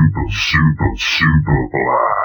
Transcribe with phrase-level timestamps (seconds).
[0.00, 2.20] super, super, super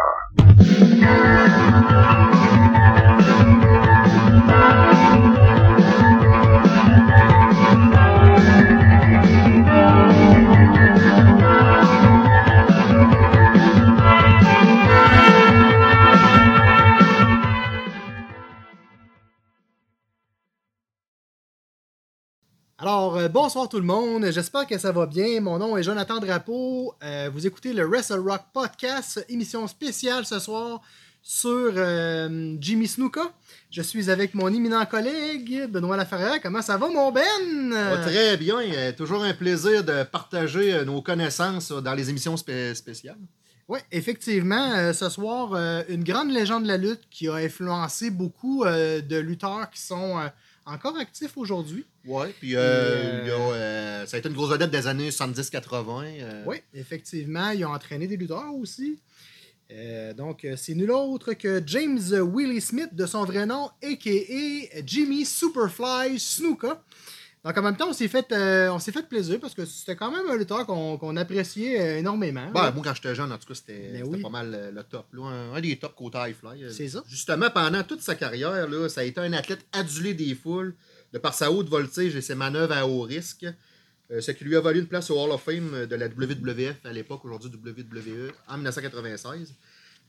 [22.87, 24.29] Alors, euh, bonsoir tout le monde.
[24.29, 25.41] J'espère que ça va bien.
[25.41, 26.93] Mon nom est Jonathan Drapeau.
[27.03, 30.81] Euh, vous écoutez le Wrestle Rock Podcast, émission spéciale ce soir
[31.23, 33.23] sur euh, Jimmy Snuka.
[33.71, 36.39] Je suis avec mon éminent collègue Benoît Laferrière.
[36.43, 37.23] Comment ça va, mon Ben?
[38.03, 38.59] Très bien.
[38.95, 43.17] Toujours un plaisir de partager nos connaissances dans les émissions spé- spéciales.
[43.67, 45.55] Oui, effectivement, ce soir,
[45.89, 50.19] une grande légende de la lutte qui a influencé beaucoup de lutteurs qui sont
[50.65, 51.85] encore actifs aujourd'hui.
[52.05, 56.03] Ouais, puis euh, euh, a, euh, ça a été une grosse vedette des années 70-80.
[56.21, 58.99] euh, Oui, effectivement, ils ont entraîné des lutteurs aussi.
[60.15, 64.81] Donc, c'est nul autre que James Willie Smith, de son vrai nom, a.k.a.
[64.85, 66.83] Jimmy Superfly Snuka.
[67.45, 69.95] Donc, en même temps, on s'est fait, euh, on s'est fait plaisir parce que c'était
[69.95, 72.49] quand même un lutteur qu'on qu'on appréciait euh, énormément.
[72.51, 74.21] Ben, moi, quand j'étais jeune, en tout cas, c'était Ben c'était oui.
[74.23, 75.05] pas mal euh, le top.
[75.13, 75.25] là.
[75.27, 76.73] Un, un des tops côté High Fly.
[76.73, 77.03] C'est ça.
[77.07, 80.73] Justement, pendant toute sa carrière, là, ça a été un athlète adulé des foules
[81.13, 83.45] de par sa haute voltige et ses manœuvres à haut risque.
[84.09, 86.83] Euh, ce qui lui a valu une place au Hall of Fame de la WWF
[86.83, 89.53] à l'époque, aujourd'hui WWE, en 1996.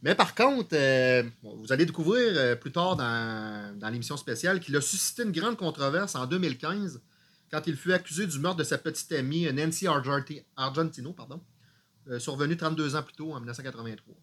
[0.03, 4.81] Mais par contre, euh, vous allez découvrir plus tard dans, dans l'émission spéciale qu'il a
[4.81, 7.03] suscité une grande controverse en 2015
[7.51, 11.41] quand il fut accusé du meurtre de sa petite amie Nancy Argenti- Argentino, pardon,
[12.09, 14.15] euh, survenu 32 ans plus tôt, en 1983.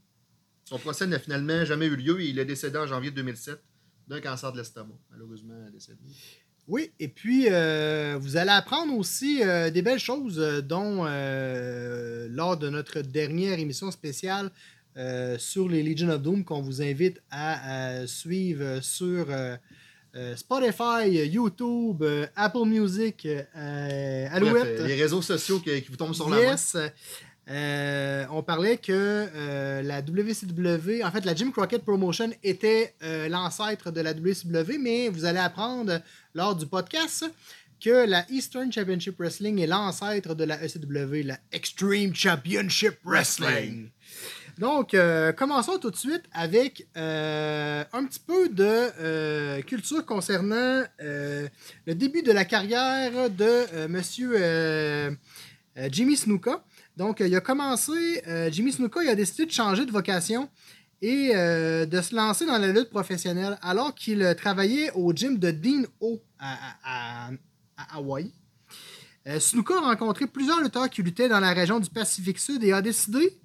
[0.66, 3.62] Son procès n'a finalement jamais eu lieu et il est décédé en janvier 2007
[4.08, 6.00] d'un cancer de l'estomac, malheureusement décédé.
[6.68, 12.28] Oui, et puis euh, vous allez apprendre aussi euh, des belles choses, euh, dont euh,
[12.30, 14.50] lors de notre dernière émission spéciale
[14.96, 19.28] euh, sur les Legion of Doom, qu'on vous invite à suivre sur
[20.16, 24.54] euh, euh, Spotify, YouTube, euh, Apple Music, euh, Alouette.
[24.54, 26.44] Bref, euh, les réseaux sociaux qui, qui vous tombent sur la main.
[26.52, 26.78] Yes.
[27.50, 33.28] Euh, on parlait que euh, la WCW, en fait, la Jim Crockett Promotion était euh,
[33.28, 36.00] l'ancêtre de la WCW, mais vous allez apprendre
[36.34, 37.26] lors du podcast
[37.84, 43.90] que la Eastern Championship Wrestling est l'ancêtre de la ECW, la Extreme Championship Wrestling.
[44.60, 50.84] Donc, euh, commençons tout de suite avec euh, un petit peu de euh, culture concernant
[51.00, 51.50] le
[51.96, 55.18] début de la carrière de Monsieur
[55.92, 56.64] Jimmy Snuka.
[56.98, 58.22] Donc, il a commencé,
[58.52, 60.48] Jimmy Snuka, il a décidé de changer de vocation
[61.02, 65.84] et de se lancer dans la lutte professionnelle alors qu'il travaillait au gym de Dean
[66.00, 67.30] O à, à-
[67.78, 68.32] à- Hawaï.
[69.40, 72.82] Snuka a rencontré plusieurs lutteurs qui luttaient dans la région du Pacifique Sud et a
[72.82, 73.36] décidé,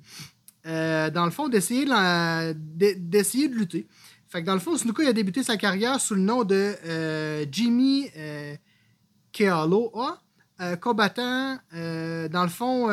[0.68, 3.86] euh, dans le fond, d'essayer de, lutter.
[4.28, 7.46] Fait que dans le fond, Snuka a débuté sa carrière sous le nom de euh,
[7.50, 8.54] Jimmy euh,
[9.32, 10.20] Kealoha,
[10.60, 12.88] euh, combattant, dans le fond,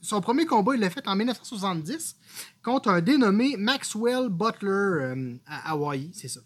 [0.00, 2.16] son premier combat, il l'a fait en 1970
[2.62, 6.40] contre un dénommé Maxwell Butler à Hawaï, c'est ça.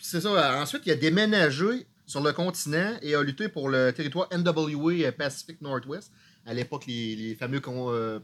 [0.00, 0.60] C'est ça.
[0.60, 5.62] Ensuite, il a déménagé sur le continent et a lutté pour le territoire NWA Pacific
[5.62, 6.12] Northwest.
[6.46, 8.18] À l'époque, les, les fameux con- euh,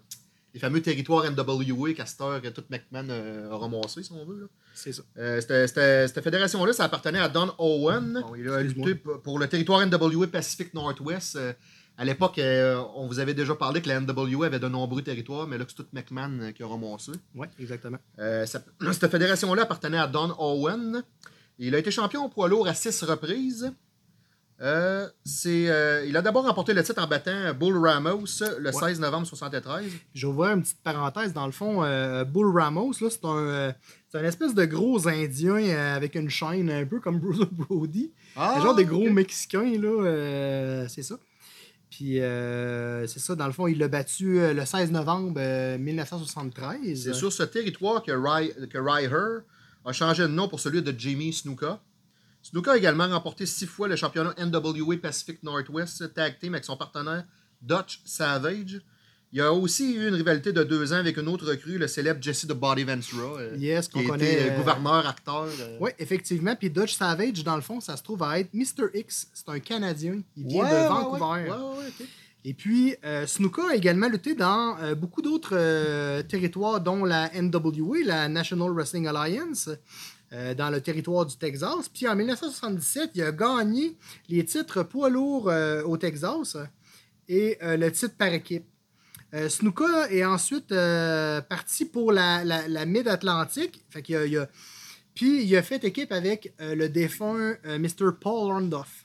[0.55, 4.41] les fameux territoires NWA qu'Astor et tout McMahon euh, a ramassé, si on veut.
[4.41, 4.47] là.
[4.75, 5.03] C'est ça.
[5.19, 8.23] Euh, cette fédération-là, ça appartenait à Don Owen.
[8.27, 11.37] Bon, il a lutté pour le territoire NWA Pacific Northwest.
[11.37, 11.53] Euh,
[11.99, 15.47] à l'époque, euh, on vous avait déjà parlé que la NWA avait de nombreux territoires,
[15.47, 17.13] mais là, c'est tout McMahon euh, qui a ramassé.
[17.35, 17.99] Oui, exactement.
[18.19, 18.63] Euh, ça-
[18.93, 21.03] cette fédération-là appartenait à Don Owen.
[21.59, 23.73] Il a été champion au poids lourd à six reprises.
[24.63, 28.25] Euh, c'est, euh, il a d'abord remporté le titre en battant Bull Ramos
[28.59, 29.85] le 16 novembre 73.
[30.15, 31.35] Je vais ouvrir une petite parenthèse.
[31.35, 33.73] Dans le fond, euh, Bull Ramos, là, c'est un, euh,
[34.09, 38.13] c'est un espèce de gros Indien avec une chaîne, un peu comme Bruce Brody.
[38.35, 39.13] Ah, genre des gros ok.
[39.13, 41.17] Mexicains, là, c'est ça.
[41.91, 47.05] Puis, euh, c'est ça, dans le fond, il l'a battu le 16 novembre euh, 1973.
[47.05, 49.43] C'est sur ce territoire que, Ry, que Ryher
[49.85, 51.81] a changé de nom pour celui de Jamie Snuka.
[52.51, 56.77] Snuka a également remporté six fois le championnat NWA Pacific Northwest Tag Team avec son
[56.77, 57.25] partenaire
[57.61, 58.81] Dutch Savage.
[59.33, 61.89] Il y a aussi eu une rivalité de deux ans avec une autre recrue, le
[61.89, 64.41] célèbre Jesse the Body Ventura, euh, Yes, qui qu'on était connaît.
[64.51, 65.49] euh, euh, gouverneur, acteur.
[65.59, 65.79] euh.
[65.81, 66.55] Oui, effectivement.
[66.55, 68.91] Puis Dutch Savage, dans le fond, ça se trouve à être Mr.
[68.95, 69.27] X.
[69.35, 70.21] C'est un Canadien.
[70.37, 71.51] Il vient Ouais, de ouais, Vancouver.
[71.51, 72.07] ouais.
[72.45, 72.95] Et puis,
[73.27, 79.69] Snuka a également lutté dans beaucoup d'autres territoires, dont la NWA, la National Wrestling Alliance,
[80.33, 81.89] euh, dans le territoire du Texas.
[81.93, 83.97] Puis en 1977, il a gagné
[84.29, 86.57] les titres poids lourds euh, au Texas
[87.29, 88.65] et euh, le titre par équipe.
[89.49, 90.69] Snuka est ensuite
[91.49, 93.85] parti pour la, la, la Mid-Atlantique.
[93.91, 94.49] Fait qu'il a- il a-
[95.15, 98.13] puis il a fait équipe avec le défunt Mr.
[98.21, 99.05] Paul Orndorff.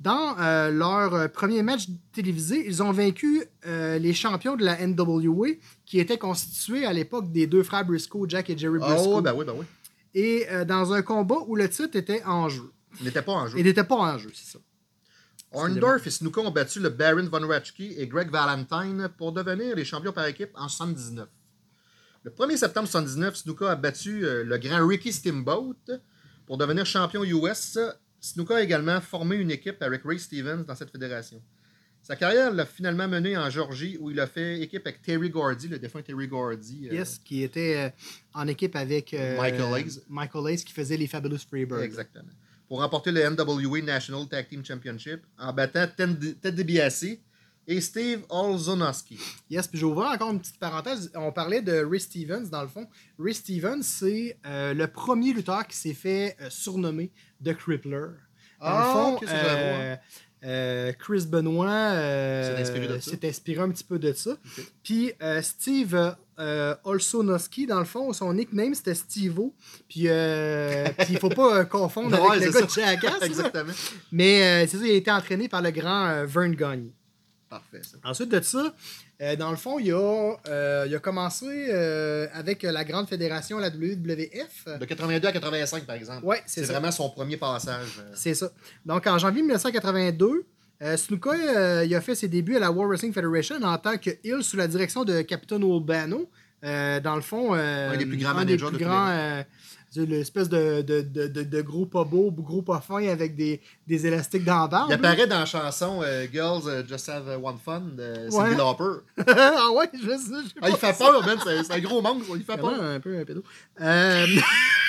[0.00, 5.48] Dans euh, leur premier match télévisé, ils ont vaincu euh, les champions de la NWA,
[5.84, 9.08] qui étaient constitués à l'époque des deux frères Briscoe, Jack et Jerry Briscoe.
[9.08, 9.64] Oh, ben oui, ben oui.
[10.14, 12.72] Et euh, dans un combat où le titre était en jeu.
[13.00, 13.58] Il n'était pas en jeu.
[13.58, 14.58] Il n'était pas en jeu, c'est ça.
[15.52, 19.84] Orndorff et Snuka ont battu le Baron Von Ratchke et Greg Valentine pour devenir les
[19.84, 21.26] champions par équipe en 79.
[22.24, 25.76] Le 1er septembre 79, Snuka a battu euh, le grand Ricky Steamboat
[26.46, 27.78] pour devenir champion US.
[28.20, 31.40] Snuka a également formé une équipe avec Ray Stevens dans cette fédération.
[32.08, 35.68] Sa carrière l'a finalement mené en Georgie où il a fait équipe avec Terry Gordy,
[35.68, 36.88] le défunt Terry Gordy.
[36.90, 37.90] euh, Yes, qui était euh,
[38.32, 40.00] en équipe avec euh, Michael Hayes.
[40.08, 41.82] Michael Hayes qui faisait les Fabulous Freebirds.
[41.82, 42.30] Exactement.
[42.66, 47.18] Pour remporter le NWA National Tag Team Championship en battant Ted DiBiase
[47.66, 49.18] et Steve Olzonowski.
[49.50, 51.10] Yes, puis j'ai ouvert encore une petite parenthèse.
[51.14, 52.86] On parlait de Ray Stevens, dans le fond.
[53.18, 57.10] Ray Stevens, c'est euh, le premier lutteur qui s'est fait euh, surnommer
[57.44, 58.06] The Crippler.
[58.60, 59.96] Dans Ah, le fond, ok, c'est vrai, euh,
[60.44, 64.36] euh, Chris Benoit euh, S'est inspiré un petit peu de ça.
[64.82, 66.14] Puis euh, Steve
[66.84, 69.54] Olsonowski, dans le fond, son nickname c'était Steve-O.
[69.88, 70.02] Puis
[70.98, 72.70] puis il faut pas confondre avec le gars de.
[72.70, 73.14] Jackass.
[73.22, 73.72] Exactement.
[74.12, 76.90] Mais c'est ça, il a été entraîné par le grand Vern Gagne.
[77.48, 77.96] Parfait, ça.
[78.04, 78.74] Ensuite de ça,
[79.22, 83.58] euh, dans le fond, il a, euh, il a commencé euh, avec la grande fédération,
[83.58, 84.78] la WWF.
[84.78, 86.26] De 82 à 85, par exemple.
[86.26, 86.72] Ouais, c'est ça.
[86.74, 88.02] vraiment son premier passage.
[88.14, 88.50] C'est ça.
[88.84, 90.44] Donc, en janvier 1982,
[90.82, 94.10] euh, Snuka il a fait ses débuts à la World Wrestling Federation en tant que
[94.22, 96.30] heel sous la direction de Captain Albano.
[96.62, 98.84] Dans le fond, Un des plus grands managers de tous
[99.96, 104.06] l'espèce de, de, de, de, de gros pas beau, gros pas fin avec des, des
[104.06, 104.90] élastiques dans la barbe.
[104.90, 108.30] Il apparaît dans la chanson euh, Girls euh, Just Have One Fun de Ouais.
[108.30, 109.02] Cyndi Lauper.
[109.26, 110.54] ah ouais, je sais.
[110.60, 111.38] Ah, il fait peur, man.
[111.44, 112.26] C'est un gros monstre.
[112.36, 112.80] Il fait peur.
[112.82, 113.42] un peu un pédo.
[113.80, 114.26] Euh,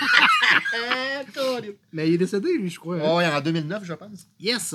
[1.92, 2.96] mais il est décédé, lui, je crois.
[2.96, 3.02] hein.
[3.04, 4.26] Oh, ouais, en 2009, je pense.
[4.38, 4.74] Yes.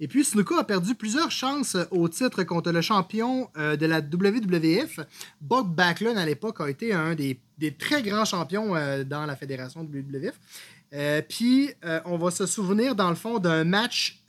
[0.00, 4.00] Et puis, Snuka a perdu plusieurs chances au titre contre le champion euh, de la
[4.00, 5.00] WWF.
[5.40, 9.36] Bob Backlund, à l'époque, a été un des, des très grands champions euh, dans la
[9.36, 10.34] fédération WWF.
[10.94, 11.70] Euh, puis,
[12.04, 14.22] on va se souvenir, dans le fond, d'un match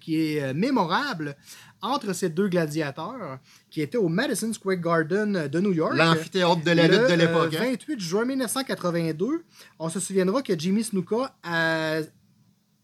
[0.00, 1.36] qui est mémorable
[1.82, 3.38] entre ces deux gladiateurs,
[3.70, 5.94] qui était au Madison Square Garden de New York.
[5.96, 7.54] L'amphithéâtre de la Le, lutte de euh, l'époque.
[7.54, 7.64] hein?
[7.70, 9.44] 28 juin 1982,
[9.78, 12.00] on se souviendra que Jimmy Snuka a-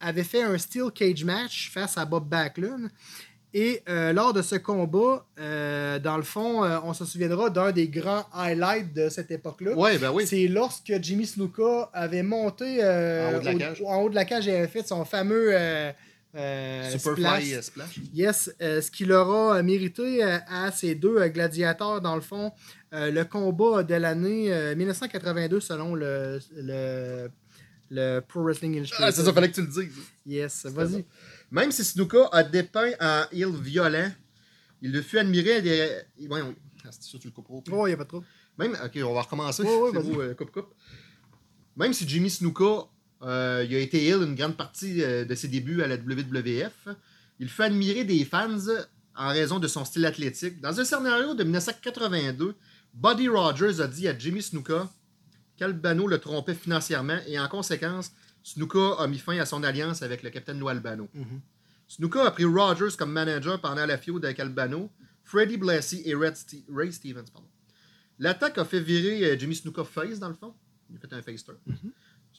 [0.01, 2.89] avait fait un Steel Cage match face à Bob Backlund.
[3.55, 7.73] Et euh, lors de ce combat, euh, dans le fond, euh, on se souviendra d'un
[7.73, 9.73] des grands highlights de cette époque-là.
[9.75, 10.27] Ouais, ben oui.
[10.27, 13.83] C'est lorsque Jimmy Snuka avait monté euh, En haut de la cage.
[13.87, 15.93] en haut de la cage et avait fait son fameux euh, euh,
[16.91, 17.53] Superfly splash.
[17.53, 18.01] euh, Splash.
[18.15, 22.15] Yes, euh, ce qui leur a euh, mérité euh, à ces deux euh, gladiateurs, dans
[22.15, 22.53] le fond,
[22.93, 27.31] euh, le combat de l'année euh, 1982 selon le, le,
[27.91, 29.07] le Pro Wrestling Illustrated.
[29.09, 29.93] Ah, c'est ça, fallait que tu le dises.
[30.27, 31.05] Yes, vas-y.
[31.51, 34.11] Même si Snuka a dépeint en heel violent,
[34.83, 35.91] il le fut admiré des.
[36.29, 36.41] Oui.
[36.85, 37.61] Ah, c'est sûr, tu le couperas.
[37.77, 38.23] Oh, il n'y a pas trop.
[38.59, 39.63] Même, ok, on va recommencer.
[39.63, 40.75] Ouais, ouais, euh, coupe, coupe.
[41.77, 42.87] Même si Jimmy Snuka,
[43.23, 46.89] euh, il a été heel une grande partie euh, de ses débuts à la WWF,
[47.39, 48.57] il fut admiré des fans
[49.15, 50.61] en raison de son style athlétique.
[50.61, 52.55] Dans un scénario de 1982,
[52.95, 54.89] Buddy Rogers a dit à Jimmy Snuka
[55.57, 60.23] qu'Albano le trompait financièrement et en conséquence, Snuka a mis fin à son alliance avec
[60.23, 61.09] le capitaine Lou Albano.
[61.15, 61.41] Mhm.
[61.89, 64.91] Snuka a pris Rogers comme manager pendant la feud avec Albano,
[65.25, 66.35] Freddie Blassie et Red
[66.73, 67.25] Ray Stevens.
[68.19, 70.55] L'attaque a fait virer euh, Jimmy Snuka face, dans le fond.
[70.91, 71.59] Il a fait un face turn.
[71.67, 71.93] Mhm.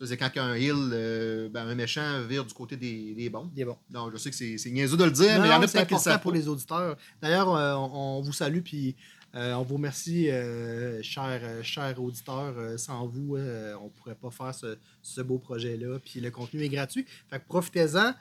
[0.05, 3.49] C'est quand un heel, euh, ben, un méchant, vire du côté des, des bons.
[3.55, 3.77] Il est bon.
[3.89, 5.67] Donc, je sais que c'est niaiseux de le dire, Non, mais il y en a
[5.67, 6.95] c'est peut-être qui savent pour les auditeurs.
[7.21, 8.95] D'ailleurs, euh, on, on vous salue puis
[9.35, 10.29] euh, on vous remercie,
[11.01, 12.55] chers, chers auditeurs.
[12.77, 15.99] Sans vous, on ne pourrait pas faire ce, ce beau projet-là.
[16.03, 17.05] Puis le contenu est gratuit.
[17.29, 18.13] Fait que profitez-en,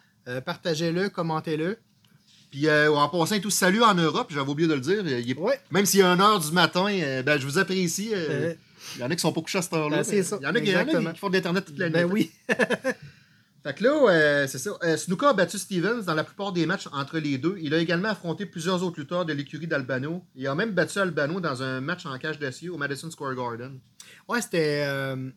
[0.45, 1.79] partagez-le, commentez-le.
[2.51, 5.07] Puis euh, en passant, tout salut en Europe, j'avais oublié de le dire.
[5.07, 5.59] il est- Ouais.
[5.71, 8.11] Même s'il est 1h du matin, euh, ben, je vous apprécie.
[8.15, 8.55] Euh,
[8.95, 10.03] il y en a qui sont pas couchés à cette heure-là.
[10.03, 11.13] Ben, Il y en a, qui- il y en a exactement.
[11.13, 11.95] qui font de l'Internet toute la nuit.
[11.95, 12.31] ben oui.
[13.65, 14.71] Fait que là, euh, c'est ça.
[14.85, 17.57] Euh, Snuka a battu Stevens dans la plupart des matchs entre les deux.
[17.61, 20.23] Il a également affronté plusieurs autres lutteurs de l'écurie d'Albano.
[20.37, 23.81] Il a même battu Albano dans un match en cage d'acier au Madison Square Garden.
[24.29, 24.85] Ouais, c'était.
[24.87, 25.31] euh,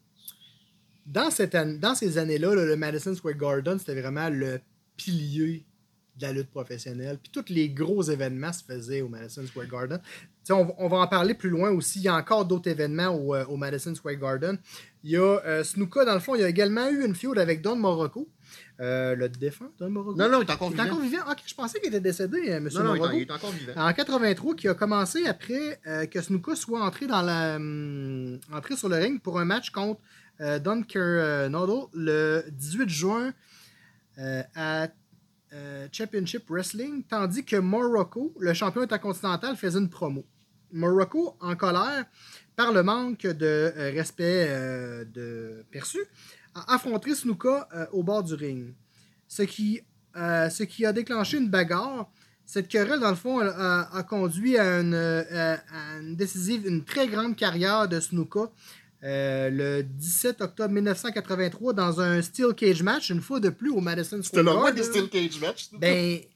[1.08, 4.60] dans, cette an- dans ces années-là, là, le Madison Square Garden, c'était vraiment le
[4.96, 5.66] pilier
[6.20, 7.18] de la lutte professionnelle.
[7.22, 10.00] Puis tous les gros événements se faisaient au Madison Square Garden.
[10.52, 12.00] On, va- on va en parler plus loin aussi.
[12.00, 14.58] Il y a encore d'autres événements au, euh, au Madison Square Garden.
[15.04, 17.38] Il y a euh, Snuka, dans le fond, il y a également eu une feud
[17.38, 18.28] avec Don Morocco.
[18.80, 20.18] Euh, le défunt, Don Morogo.
[20.18, 20.94] Non, non, il est encore Il est vivant.
[20.96, 21.24] encore vivant.
[21.30, 22.70] Ok, je pensais qu'il était décédé, euh, M.
[22.74, 23.18] Non, non, il est, Morogo.
[23.18, 23.74] il est encore vivant.
[23.76, 28.76] En 83, qui a commencé après euh, que Snuka soit entré dans la hum, entré
[28.76, 30.00] sur le ring pour un match contre
[30.64, 30.78] Don
[31.50, 33.34] Noddle le 18 juin
[34.56, 34.88] à
[35.54, 40.24] euh, Championship Wrestling, tandis que Morocco, le champion intercontinental, faisait une promo.
[40.72, 42.06] Morocco, en colère
[42.56, 46.00] par le manque de euh, respect euh, perçu,
[46.54, 48.74] a affronté Snuka au bord du ring.
[49.28, 49.82] Ce qui,
[50.16, 52.12] ce qui a déclenché une bagarre.
[52.46, 57.36] Cette querelle, dans le fond, a, conduit à une, à une décisive, une très grande
[57.36, 58.52] carrière de Snuka.
[59.04, 63.80] Euh, le 17 octobre 1983 dans un Steel Cage match, une fois de plus au
[63.80, 64.84] Madison C'était Square le roi Garden.
[64.84, 65.70] des Steel Cage Match.
[65.74, 66.28] Ben, tu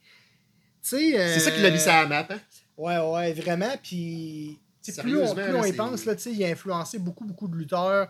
[0.82, 1.12] sais.
[1.12, 2.26] C'est ça qui l'a mis sur la map.
[2.30, 2.38] Hein?
[2.76, 3.74] Ouais, ouais, vraiment.
[3.82, 4.58] Puis,
[4.98, 8.08] plus on, plus y pense, là, il a influencé beaucoup, beaucoup de lutteurs.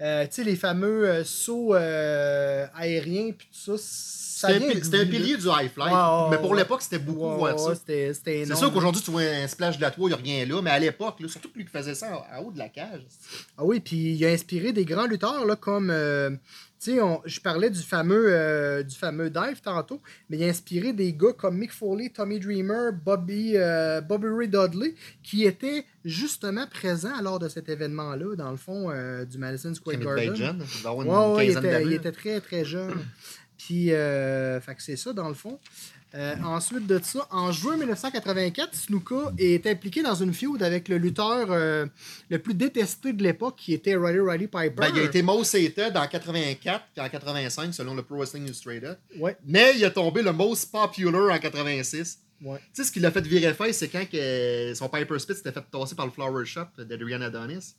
[0.00, 5.06] Euh, tu sais, les fameux euh, sauts euh, aériens, puis tout ça, ça C'était un,
[5.06, 5.90] pilier du high fly.
[6.30, 6.58] Mais pour ouais.
[6.58, 10.08] l'époque, c'était beaucoup Ouais, ouais, C'est sûr qu'aujourd'hui, tu vois un splash de la tour,
[10.08, 12.38] il n'y a rien là, mais à l'époque, surtout que lui qui faisait ça en,
[12.38, 13.00] en haut de la cage.
[13.56, 15.92] Ah oui, puis il a inspiré des grands lutteurs là, comme.
[16.80, 20.46] Tu sais, on- je parlais du fameux, euh, du fameux Dive tantôt, mais il a
[20.46, 25.84] inspiré des gars comme Mick Foley, Tommy Dreamer, Bobby, euh, Bobby Ray Dudley, qui étaient
[26.04, 30.36] justement présents lors de cet événement-là, dans le fond, euh, du Madison Square Garden.
[30.36, 32.94] jeune, il doit avoir une Ouais, ouais, il, était, était très, très jeune.
[33.58, 35.58] Puis, euh, fait que c'est ça, dans le fond.
[36.14, 40.96] Euh, ensuite de ça, en juin 1984, Snuka est impliqué dans une feud avec le
[40.96, 41.84] lutteur euh,
[42.30, 44.70] le plus détesté de l'époque, qui était Roddy Roddy Piper.
[44.74, 48.44] Ben, il a été most hated en 84 puis en 85 selon le Pro Wrestling
[48.44, 48.96] Illustrated.
[49.18, 52.20] Ouais, Mais il a tombé le most popular en 86.
[52.42, 52.58] ouais.
[52.58, 55.52] Tu sais, ce qui l'a fait virer face, c'est quand que son Piper Spit s'était
[55.52, 57.74] fait tasser par le Flower Shop d'Adrian Adonis.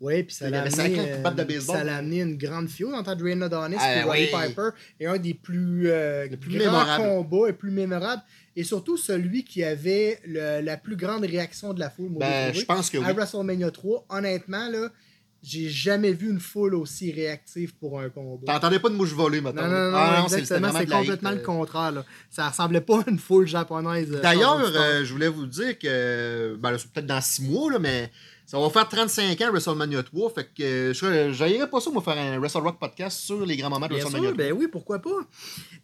[0.00, 1.06] Ouais, puis ça l'a amené, 50
[1.50, 4.48] euh, ça l'a amené une grande feud entre Adrian Adonis Ah, Roddy oui.
[4.48, 4.68] Piper.
[5.00, 8.22] Et un des plus, euh, Le plus grands combats et plus mémorables.
[8.54, 12.10] Et surtout celui qui avait le- la plus grande réaction de la foule.
[12.18, 13.04] Ben, je pense que oui.
[13.06, 14.88] à WrestleMania 3, honnêtement, là,
[15.42, 18.52] j'ai jamais vu une foule aussi réactive pour un combat.
[18.52, 19.62] T'entendais pas de mouche volée, maintenant.
[19.62, 20.68] Non, non, non, Ah, exactement.
[20.70, 21.42] vraiment C'est complètement le euh.
[21.42, 21.92] contraire.
[21.92, 22.04] Là.
[22.30, 24.08] Ça ressemblait pas à une foule japonaise.
[24.12, 27.78] euh, D'ailleurs, euh, je voulais vous dire que, ben, c'est peut-être dans 6 mois, là,
[27.78, 28.10] mais
[28.46, 30.30] ça va faire 35 ans WrestleMania 3.
[30.30, 33.56] Fait que euh, je j'aillerais pas ça, moi, faire un Wrestle Rock podcast sur les
[33.56, 34.46] grands moments de Bien WrestleMania sûr, 3.
[34.46, 35.10] ben oui, pourquoi pas.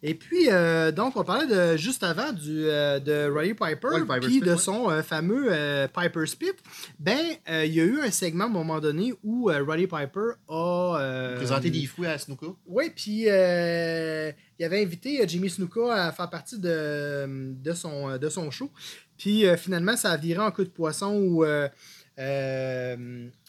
[0.01, 4.19] Et puis, euh, donc, on parlait de, juste avant du, euh, de Roddy Piper, Ouais,
[4.21, 4.57] puis de ouais.
[4.57, 5.51] son euh, fameux
[5.93, 6.53] Piper Spit.
[6.99, 11.33] Ben, il y a eu un segment à un moment donné où Roddy Piper a...
[11.35, 12.47] Présenter des fouets à Snuka.
[12.65, 17.25] Oui, puis il avait invité Jimmy Snuka à faire partie de,
[17.61, 18.71] de, son, de son show.
[19.17, 21.45] Puis finalement, ça a viré en coup de poisson où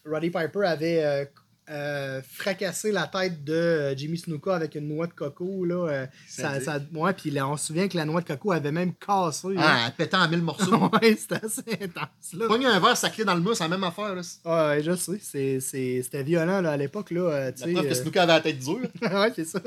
[0.06, 1.24] Roddy Piper avait euh,
[1.70, 5.64] euh, fracassé la tête de euh, Jimmy Snuka avec une noix de coco.
[5.64, 6.62] Là, euh, ça, C'est-à-dire?
[6.92, 9.48] ça, ouais, puis là, on se souvient que la noix de coco avait même cassé.
[9.56, 10.74] Ah, pétant en mille morceaux.
[10.74, 10.90] hein.
[11.02, 12.34] ouais, c'était assez intense.
[12.34, 12.48] Là.
[12.48, 14.14] Pogner un verre sacré dans le mousse, la même affaire.
[14.14, 14.20] Là.
[14.44, 17.10] Ah, ouais, je sais, c'est- c'est- c'était violent là, à l'époque.
[17.10, 18.80] Là, euh, La que euh, Snuka avait la tête dure.
[19.02, 19.60] ouais, c'est ça.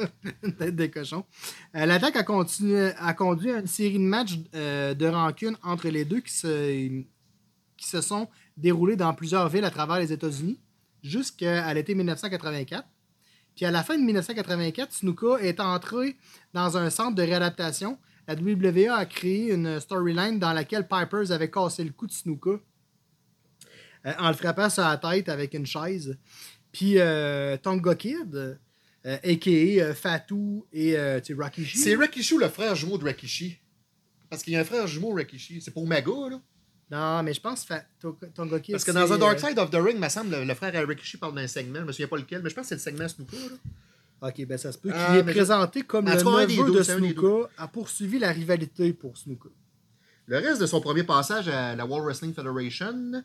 [0.43, 1.23] Une tête de cochon.
[1.75, 5.87] Euh, L'attaque a, continué- a conduit à une série de matchs euh, de rancune entre
[5.89, 7.01] les deux qui se,
[7.75, 8.27] qui se sont
[8.57, 10.59] déroulés dans plusieurs villes à travers les États-Unis
[11.03, 12.85] jusqu'à l'été 1984.
[13.55, 16.15] Puis à la fin de 1984, Snuka est entré
[16.53, 17.97] dans un centre de réadaptation.
[18.27, 22.51] La WWE a créé une storyline dans laquelle Pipers avait cassé le cou de Snuka
[24.05, 26.17] euh, en le frappant sur la tête avec une chaise.
[26.71, 28.59] Puis euh, Tonga Kid,
[29.03, 29.49] a.k.a.
[29.49, 31.77] euh, Fatou et euh, tu sais, Rakishi.
[31.77, 33.57] C'est Rakishi le frère jumeau de Rakishi?
[34.29, 35.61] Parce qu'il y a un frère jumeau Rakishi.
[35.61, 36.41] C'est pour Maga, là.
[36.89, 38.73] Non, mais je pense Fa- To- Tonga Kid.
[38.73, 40.73] Parce que dans un Dark euh, Side of the Ring, me semble, le, le frère
[40.75, 41.79] à Rakishi parle d'un segment.
[41.81, 44.29] Je me souviens pas lequel, mais je pense que c'est le segment Snuka, là.
[44.29, 46.17] Ok, ben ça se peut qu'il Ah, est je- présenté comme En le
[46.47, 49.49] neveu deux, de Snuka, a poursuivi la rivalité pour Snuka.
[50.27, 53.21] Le reste de son premier passage à la World Wrestling Federation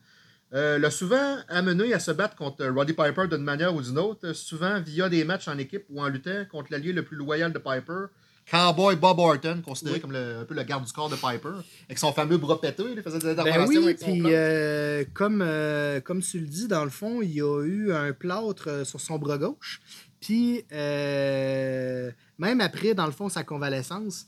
[0.55, 4.33] euh, l'a souvent amené à se battre contre Roddy Piper d'une manière ou d'une autre,
[4.35, 7.59] souvent via des matchs en équipe ou en luttant contre l'allié le plus loyal de
[7.59, 8.07] Piper,
[8.51, 10.01] Cowboy Bob Orton, considéré Oui.
[10.01, 11.55] comme le, un peu le garde du corps de Piper,
[11.87, 15.05] avec son fameux bras pété, il faisait des Ben interventions oui, avec son puis euh,
[15.15, 18.69] comme, euh, comme tu le dis, dans le fond, il y a eu un plâtre
[18.69, 19.81] euh, sur son bras gauche.
[20.21, 24.27] Puis euh, même après, dans le fond, sa convalescence,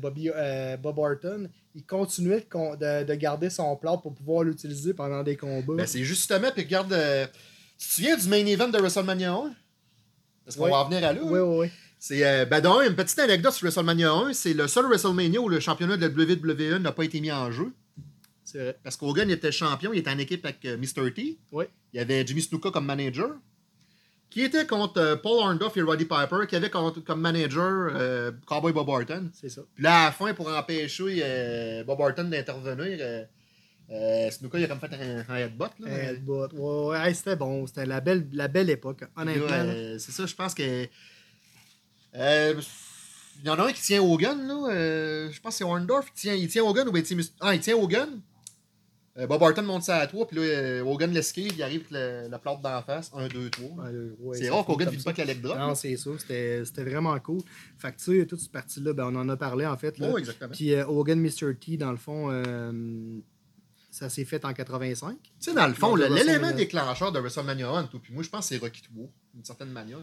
[0.00, 0.30] Bobby,
[0.82, 5.22] Bob Orton, il continuait de, con- de- de garder son plâtre pour pouvoir l'utiliser pendant
[5.22, 5.74] des combats.
[5.74, 7.26] Ben, c'est justement, puis regarde, euh,
[7.78, 9.54] tu te souviens du main event de WrestleMania 1?
[10.48, 10.70] Est-ce qu'on Oui.
[10.70, 11.20] va en venir à là?
[11.22, 11.70] oui, oui, oui.
[11.98, 15.48] C'est, euh, ben d'un, une petite anecdote sur WrestleMania 1, c'est le seul WrestleMania où
[15.48, 17.72] le championnat de la WWE n'a pas été mis en jeu.
[18.44, 18.78] C'est vrai.
[18.84, 21.12] Parce qu'Hogan était champion, il était en équipe avec euh, Mr.
[21.12, 21.38] T.
[21.52, 21.64] Oui.
[21.92, 23.30] Il y avait Jimmy Snuka comme manager.
[24.30, 28.30] qui était contre euh, Paul Orndorff et Roddy Piper, qui avait contre- comme manager euh,
[28.46, 29.30] Cowboy Bob Orton.
[29.32, 29.62] C'est ça.
[29.74, 32.98] Puis là, à la fin, pour empêcher Bob Orton d'intervenir,
[33.90, 35.70] euh, Snuka, il a comme fait un, un headbutt.
[35.80, 37.66] Là, Euh, but, ouais, c'était bon.
[37.66, 39.04] C'était la belle, la belle époque.
[39.16, 39.46] Honnêtement.
[39.50, 40.86] euh, c'est ça, je pense que.
[42.16, 42.60] Euh,
[43.40, 44.68] il y en a un qui tient Hogan, là.
[44.70, 46.06] euh, je pense que c'est Orndorff.
[46.16, 47.16] Il tient, il tient Hogan ou bien il tient.
[47.16, 48.20] Mus- Ah, il tient Hogan.
[49.18, 51.90] Euh, Bob Orton monte ça à toi, puis là, euh, Hogan l'esquive, il arrive avec
[51.90, 53.10] le- la plate d'en face.
[53.14, 53.68] 1, 2, 3.
[53.84, 54.94] Ouais, ouais, c'est rare qu'Hogan ça.
[55.04, 55.56] pas avec la leg drop.
[55.58, 56.10] Non, c'est ça.
[56.18, 57.40] C'était vraiment cool.
[57.78, 59.98] Fait que, tu sais, toute cette partie-là, ben, on en a parlé, en fait.
[59.98, 60.10] Là.
[60.12, 60.50] Oh, exactement.
[60.50, 61.54] Tu Puis euh, Hogan Mr.
[61.58, 62.30] T, dans le fond,
[63.90, 65.16] ça s'est fait en 85.
[65.38, 68.54] sais, dans le fond, l'élément déclencheur de WrestleMania 1, toi, puis moi, je pense que
[68.54, 69.98] c'est Rocky 3, d'une certaine manière.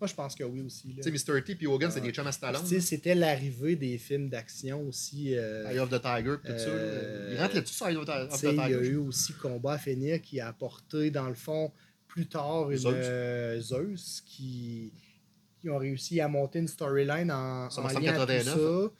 [0.00, 0.94] Moi, je pense que oui aussi.
[0.94, 1.42] Tu sais, Mr.
[1.42, 2.06] T puis Hogan, c'est Ouais.
[2.06, 2.64] des chums à Stallone.
[2.64, 5.34] C'était l'arrivée des films d'action aussi.
[5.36, 6.68] euh, Eye of the Tiger, tout ça.
[6.68, 7.30] Euh.
[7.34, 8.88] Il rentre là-dessus sur Eye of the sais, il y a Tiger?
[8.90, 9.78] eu aussi Combat à
[10.20, 11.72] qui a apporté, dans le fond,
[12.06, 12.94] plus tard, une Zeus.
[12.96, 14.92] euh, Zeus qui,
[15.60, 18.90] qui ont réussi à monter une storyline en, en lien à tout 89, ça.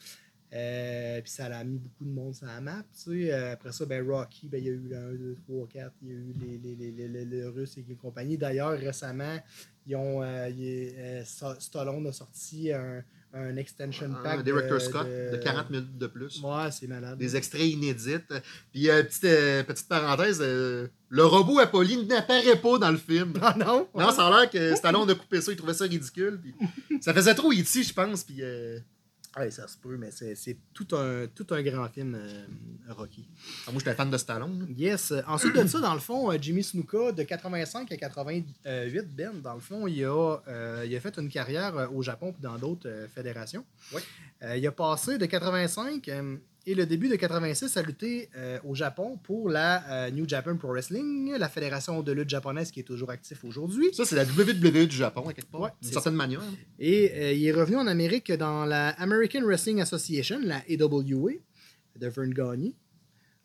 [0.54, 2.82] Euh, puis ça a mis beaucoup de monde sur la map.
[2.94, 3.32] tu sais.
[3.32, 5.92] Euh, après ça, ben, Rocky, ben, il y a eu le 1, 2, 3, 4,
[6.02, 8.38] il y a eu les, les, les, les, les- Russes et les compagnies.
[8.38, 9.38] D'ailleurs, récemment,
[9.86, 14.42] ils ont, euh, euh, Sta- Stallone a sorti un, un extension pack.
[14.42, 16.40] Director de, Scott de- de 40 minutes de plus.
[16.42, 17.18] Ouais, c'est malade.
[17.18, 18.16] Des extraits inédits.
[18.72, 19.20] Puis, petite,
[19.66, 23.34] petite parenthèse, le robot Apolline n'apparaît pas dans le film.
[23.42, 23.86] Ah non?
[23.94, 26.40] Non, ça a l'air que Stallone a coupé ça, il trouvait ça ridicule.
[26.40, 26.54] Puis
[27.02, 28.24] ça faisait trop E.T., je pense.
[28.24, 28.42] Puis,
[29.36, 32.46] Ouais, ça se peut, mais c'est tout un, tout un grand film, euh,
[32.88, 33.28] Rocky.
[33.66, 34.66] ah, moi, j'étais fan de Stallone.
[34.76, 35.12] Yes.
[35.12, 38.46] euh, Ensuite de ça, dans le fond, euh, Jimmy Snuka, de 85 à 88,
[39.14, 42.42] Ben, dans le fond, il a, euh, il a fait une carrière au Japon et
[42.42, 43.64] dans d'autres euh, fédérations.
[44.42, 46.36] Euh, il a passé de 85 euh,
[46.68, 50.54] et le début de 86 à lutter euh, au Japon pour la euh, New Japan
[50.56, 53.86] Pro Wrestling, la fédération de lutte japonaise qui est toujours active aujourd'hui.
[53.94, 55.62] Ça, c'est la WWE du Japon, à quelque part.
[55.62, 56.42] Ouais, D'une certaine manière.
[56.78, 61.32] Et euh, il est revenu en Amérique dans la American Wrestling Association, la AWA,
[61.96, 62.72] de Vern Gagne,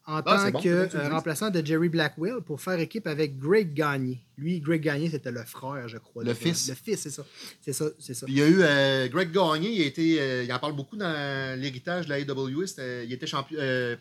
[0.06, 3.38] en Ah, tant bon, que bon euh, remplaçant de Jerry Blackwell pour faire équipe avec
[3.40, 4.18] Greg Gagne.
[4.38, 6.24] Lui, Greg Gagne, c'était le frère, je crois.
[6.26, 6.68] Le fils.
[6.68, 7.24] Le fils, c'est ça.
[7.62, 8.26] C'est ça, c'est ça.
[8.28, 10.98] Il y a eu euh, Greg Gagné, il, a été, euh, il en parle beaucoup
[10.98, 12.20] dans l'héritage de la
[12.68, 13.58] c'était- Il était champion.
[13.62, 13.96] euh,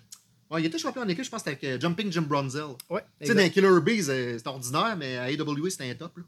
[0.51, 2.65] ouais, il était champion en équipe, je pense, c'était avec Jumping Jim Brunzel.
[2.91, 6.17] Ouais, Tu sais, dans Killer Bees, c'est ordinaire, mais à AWA, c'était un top.
[6.19, 6.25] là.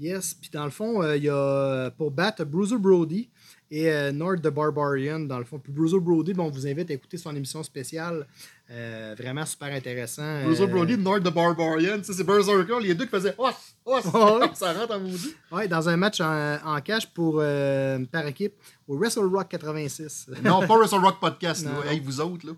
[0.00, 3.28] Yes, puis dans le fond, il y a pour battre Bruiser Brody
[3.70, 5.58] et Nord the Barbarian, dans le fond.
[5.58, 8.26] Puis Bruiser Brody, bon, on vous invite à écouter son émission spéciale.
[8.72, 10.44] Euh, vraiment super intéressant.
[10.44, 13.36] Bruiser Euh, Brody, Nord the Barbarian, c'est Berserker, les deux qui faisaient
[14.54, 15.34] ça rentre en maudit.
[15.50, 18.54] Ouais, dans un match en, en cash pour, euh, par équipe
[18.88, 20.28] au Wrestle Rock 86.
[20.42, 21.82] Non, pas Wrestle Rock Podcast, Non, non.
[21.82, 22.52] Hey, vous autres, là.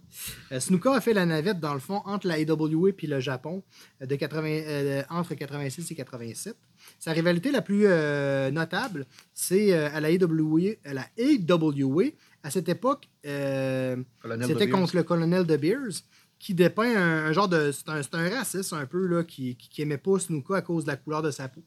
[0.53, 3.63] Euh, Snuka a fait la navette, dans le fond, entre la AWA et le Japon,
[4.01, 6.55] de 80, entre 86 et 87.
[7.01, 7.89] Sa rivalité la plus
[8.53, 10.75] notable, c'est à la AWA.
[10.85, 12.05] À la AWA.
[12.45, 13.97] À cette époque, euh,
[14.47, 16.03] c'était contre le colonel de Beers,
[16.39, 17.73] qui dépeint un, un genre de.
[17.73, 20.63] C'est un, c'est un raciste, un peu, là, qui, qui, qui aimait pas Snuka à
[20.63, 21.63] cause de la couleur de sa peau.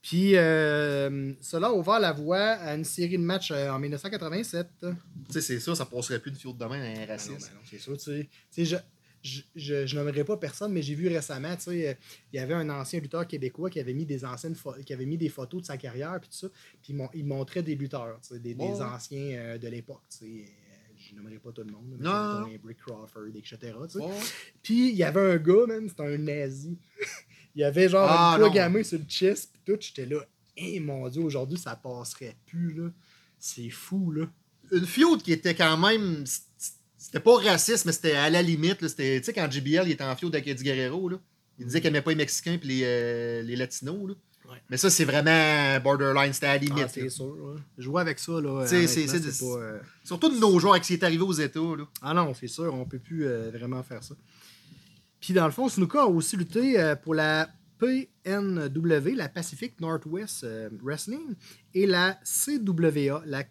[0.00, 4.68] Puis, euh, cela a ouvert la voie à une série de matchs euh, en 1987.
[4.80, 4.86] Tu
[5.30, 7.50] sais, c'est ça, ça passerait plus de fiole de main à un Ben non, raciste.
[7.50, 8.78] ben non, c'est sûr, tu sais.
[9.54, 11.94] Je, je, nommerai pas personne, mais j'ai vu récemment, tu sais, euh,
[12.32, 15.16] il y avait un ancien lutteur québécois qui avait mis des anciennes qui avait mis
[15.18, 16.48] des photos de sa carrière, puis tout ça,
[16.82, 20.16] puis il, mon- il montrait des lutteurs, tu sais, des, anciens euh, de l'époque, tu
[20.18, 20.24] sais.
[20.26, 23.56] euh, Je nommerai pas tout le monde, mais Non, Brick Crawford, etc.
[23.60, 23.98] tu sais.
[23.98, 24.10] Ouais.
[24.62, 26.78] Puis il y avait un gars, man, c'était un nazi.
[27.54, 30.20] il y avait genre Ah, un gammé sur le chest, puis tout, j'étais là,
[30.56, 32.90] hé mon dieu, aujourd'hui ça passerait plus, là.
[33.38, 34.26] C'est fou, là.
[34.72, 36.24] Une feud qui était quand même.
[37.06, 38.86] C'était pas raciste, mais c'était à la limite.
[38.88, 41.18] C'était, tu sais, quand JBL il était en feud avec Eddie Guerrero, là,
[41.56, 44.08] il disait qu'il aimait pas les Mexicains et les, euh, les Latinos.
[44.08, 44.14] Là.
[44.50, 44.58] Ouais.
[44.68, 46.82] Mais ça, c'est vraiment borderline, c'était à la limite.
[46.86, 47.26] Ah, c'est sûr.
[47.36, 47.60] là.
[47.78, 48.66] Jouer avec ça, là.
[48.66, 51.60] C'est- pas, euh, Surtout de nos jours, avec ce qui est arrivé aux États.
[51.60, 51.84] Là.
[52.02, 54.16] Ah non, c'est sûr, on peut plus euh, vraiment faire ça.
[55.20, 60.44] Puis dans le fond, Snuka a aussi lutté pour la PNW, la Pacific Northwest
[60.82, 61.36] Wrestling,
[61.72, 63.44] et la CWA, la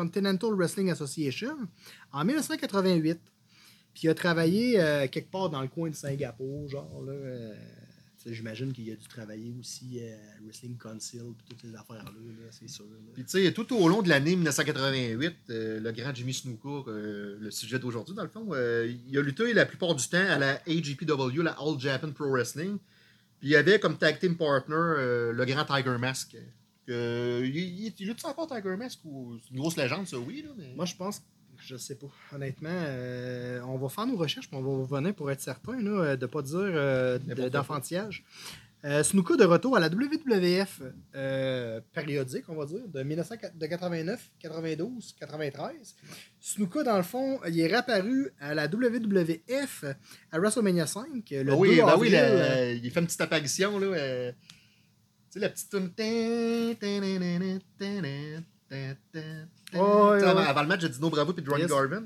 [0.00, 1.56] Continental Wrestling Association,
[2.12, 3.18] en 1988.
[3.94, 7.12] Puis il a travaillé euh, quelque part dans le coin de Singapour, genre là.
[7.12, 7.54] euh,
[8.28, 12.48] J'imagine qu'il a dû travailler aussi euh, à Wrestling Council et toutes ces affaires-là, là,
[12.50, 12.84] c'est sûr.
[13.14, 16.36] Puis, tu sais, tout au long de l'année 1988, euh, le grand Jimmy
[16.88, 20.38] euh, le sujet d'aujourd'hui, dans le fond, il a lutté la plupart du temps à
[20.38, 22.78] la AGPW, la All Japan Pro Wrestling.
[23.38, 24.74] Puis, il avait comme tag team partner
[25.32, 26.36] le grand Tiger Mask.
[26.88, 30.42] Euh, il, il, il lutte encore Tiger Mask ou c'est une grosse légende, ça, oui,
[30.46, 30.72] là, mais.
[30.76, 31.22] Moi, je pense,
[31.58, 32.06] je sais pas.
[32.34, 36.16] Honnêtement, euh, on va faire nos recherches, on va revenir pour être certain là, euh,
[36.16, 37.18] de ne pas dire euh,
[37.50, 38.24] d'enfantillage.
[39.02, 40.80] Snuka de retour à la WWF
[41.92, 45.96] périodique, on va dire, de 1989, 92, 93.
[46.40, 49.84] Snuka, dans le fond, il est réapparu à la WWF
[50.30, 51.04] à WrestleMania 5.
[51.30, 52.12] Le Ah oui, 2 ben oui, avril.
[52.12, 54.30] la- il fait une petite apparition, là.
[55.28, 55.90] Euh, sais, la petite tune.
[59.74, 60.46] Ouais, sais, avant, ouais.
[60.46, 61.70] avant le match de Dino Bravo et Ronnie Yes.
[61.70, 62.04] Garvin.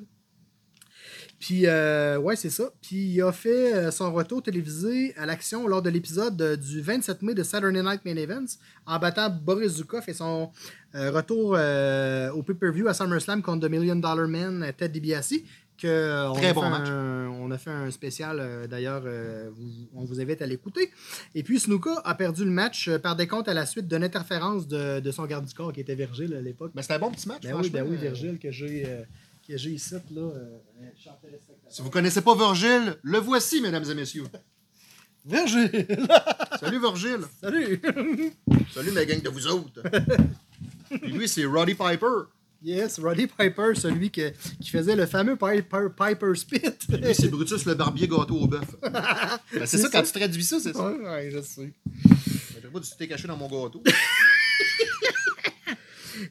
[1.38, 2.70] Puis, euh, ouais, c'est ça.
[2.82, 6.82] Puis, il a fait euh, son retour télévisé à l'action lors de l'épisode euh, du
[6.82, 10.50] 27 mai de Saturday Night Main Events en battant Boris Zukov et son
[10.94, 15.36] euh, retour euh, au pay-per-view à SummerSlam contre The Million Dollar Man, euh, Ted DiBiase.
[15.80, 16.88] Que, euh, on, Très a bon fait match.
[16.90, 19.50] un- on a fait un spécial, euh, d'ailleurs, euh,
[19.94, 20.90] on vous invite à l'écouter.
[21.34, 24.68] Et puis, Snuka a perdu le match euh, par décompte à la suite d'une interférence
[24.68, 26.72] de, de son garde du corps qui était Virgile à l'époque.
[26.74, 29.02] Mais c'était un bon petit match, Ben oui, ben oui, Virgile, que j'ai euh,
[29.48, 30.20] que j'ai ici, là.
[30.20, 30.58] euh.
[31.70, 34.26] Si vous connaissez pas Virgile, le voici, mesdames et messieurs.
[35.24, 35.86] Virgile!
[36.60, 37.20] Salut Virgile.
[37.40, 37.80] Salut!
[38.72, 39.82] Salut ma gang de vous autres.
[40.90, 42.06] Puis lui, c'est Roddy Piper.
[42.62, 46.60] Yes, Roddy Piper, celui que- qui faisait le fameux Piper, Piper Spit.
[46.90, 48.64] Lui, c'est Brutus le barbier gâteau au bœuf.
[48.82, 50.86] Ben, c'est ça, quand tu traduis ça, c'est ça.
[50.90, 51.72] ouais, ouais, je sais.
[52.62, 53.82] J'ai pas du thé caché dans mon gâteau.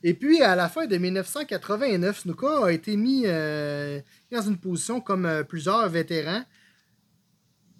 [0.03, 3.99] Et puis, à la fin de 1989, Snuka a été mis euh,
[4.31, 6.43] dans une position comme euh, plusieurs vétérans.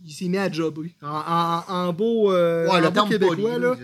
[0.04, 0.96] Il s'est mis à jobber.
[1.04, 3.78] En, en- en beau, euh, Ouais, en le beau québécois,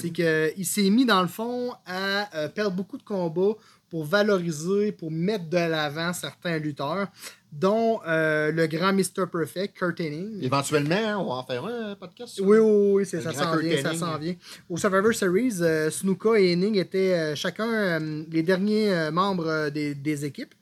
[0.00, 3.56] c'est qu'il s'est mis dans le fond à euh, perdre beaucoup de combats
[3.92, 7.08] pour valoriser, pour mettre de l'avant certains lutteurs,
[7.52, 9.26] dont euh, le grand Mr.
[9.30, 10.42] Perfect, Kurt Hennig.
[10.42, 12.36] Éventuellement, hein, on va en faire un podcast.
[12.36, 14.34] sur Oui, oui, oui, ça s'en vient, ça s'en vient.
[14.70, 19.94] Au Survivor Series, euh, Snuka et Hennig étaient euh, chacun euh, les derniers membres des,
[19.94, 20.54] des équipes.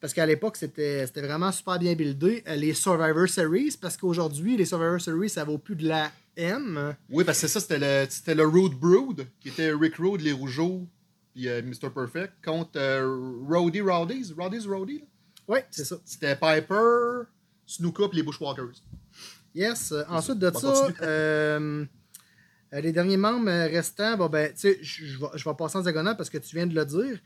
[0.00, 2.44] Parce qu'à l'époque, c'était vraiment super bien buildé.
[2.46, 6.94] Les Survivor Series, parce qu'aujourd'hui, les Survivor Series, ça vaut plus de la M.
[7.10, 10.20] Oui, parce que c'est ça, c'était le, c'était le Road Brood, qui était Rick Road,
[10.20, 10.86] les Rougeaux,
[11.38, 11.90] puis euh, Mr.
[11.94, 14.34] Perfect, contre euh, Roddy Rowdies.
[14.36, 15.04] Rowdies Roddy.
[15.46, 15.96] Oui, c'est ça.
[16.04, 17.22] C'était Piper,
[17.64, 18.82] Snuka, puis les Bushwalkers.
[19.54, 19.92] Yes.
[19.92, 20.88] euh, ensuite de ça,
[22.82, 26.16] les derniers membres restants, bon ben, tu sais, je vais je vais passer en diagonale
[26.18, 27.18] parce que tu viens de le dire.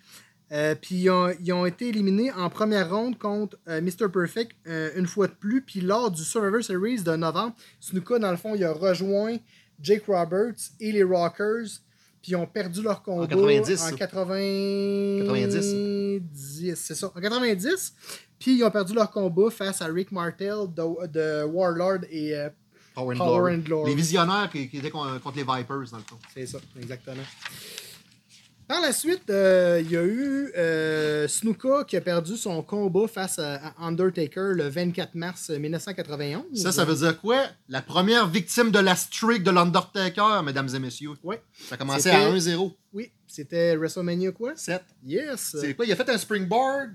[0.52, 4.10] Euh, puis ils ont, ils ont été éliminés en première ronde contre euh, Mr.
[4.12, 5.62] Perfect euh, une fois de plus.
[5.62, 9.38] Puis lors du Survivor Series de novembre, Snuka, dans le fond, il a rejoint
[9.80, 11.80] Jake Roberts et les Rockers.
[12.22, 13.92] Puis ils ont perdu leur combat 90, en ça.
[13.96, 15.24] 80...
[15.26, 16.20] 90.
[16.22, 17.08] 10, c'est ça.
[17.14, 17.94] En 90.
[18.38, 22.48] Puis ils ont perdu leur combat face à Rick Martel de, de Warlord et euh,
[22.94, 23.54] Power and, Power Glory.
[23.54, 23.90] and Glory.
[23.90, 26.18] Les visionnaires qui, qui étaient con- contre les Vipers, dans le fond.
[26.34, 27.22] C'est ça, exactement.
[28.68, 33.06] Par la suite, euh, il y a eu euh, Snuka qui a perdu son combat
[33.06, 36.44] face à, Undertaker le 24 mars 1991.
[36.54, 37.42] Ça, ça veut dire quoi?
[37.68, 41.10] La première victime de la streak de l'Undertaker, mesdames et messieurs.
[41.22, 41.42] Ouais.
[41.68, 42.72] Ça a commencé à 1-0.
[42.92, 44.52] Oui, c'était WrestleMania quoi?
[44.54, 44.82] 7.
[45.04, 45.56] Yes.
[45.60, 45.84] C'est quoi?
[45.84, 46.92] Il a fait un springboard,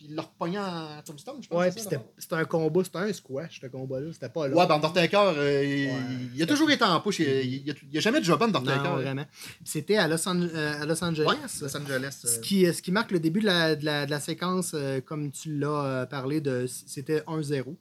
[0.00, 1.58] puis il l'a repogné en tombstone, je pense.
[1.58, 4.10] Ouais, puis c'était un combat, c'était un squash, ce combat-là.
[4.14, 4.56] C'était pas là.
[4.56, 5.96] Ouais, ben Undertaker, euh, il, Ouais.
[6.36, 7.18] il a toujours été en push.
[7.18, 8.82] Il, il a, jamais de job Undertaker.
[8.82, 9.26] non, vraiment.
[9.62, 11.26] C'était à Los, euh, à Los Angeles.
[11.26, 12.18] Ouais, Los Angeles.
[12.24, 14.72] Ce euh, qui, ce qui marque le début de la, de la- de la séquence,
[14.74, 17.76] euh, comme tu l'as euh, parlé, de, c'était 1-0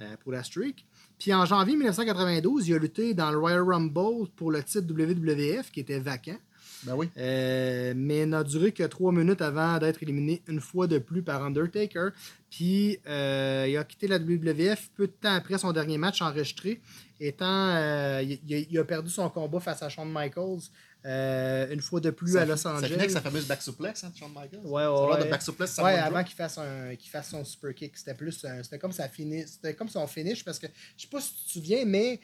[0.00, 0.84] euh, pour la streak.
[1.18, 5.70] Puis en janvier 1992, il a lutté dans le Royal Rumble pour le titre WWF
[5.70, 6.36] qui était vacant,
[6.84, 7.08] Ben oui.
[7.16, 11.42] Euh, mais n'a duré que trois minutes avant d'être éliminé une fois de plus par
[11.42, 12.10] Undertaker.
[12.50, 16.80] Puis euh, il a quitté la WWF peu de temps après son dernier match enregistré,
[17.20, 18.38] étant euh, il,
[18.70, 20.68] il a, perdu son combat face à Shawn Michaels
[21.04, 22.86] une fois de plus ça, à Los Ça Angeles.
[22.86, 24.64] finit avec sa fameuse back suplex, hein, Shawn Michaels.
[24.64, 25.24] Ouais, ouais, ouais.
[25.24, 27.96] de back suplex, ça Ouais, avant qu'il fasse, un, qu'il fasse son super kick.
[27.96, 30.66] C'était plus c'était comme, sa fini, c'était comme son finish parce que
[30.96, 32.20] je sais pas si tu te souviens, mais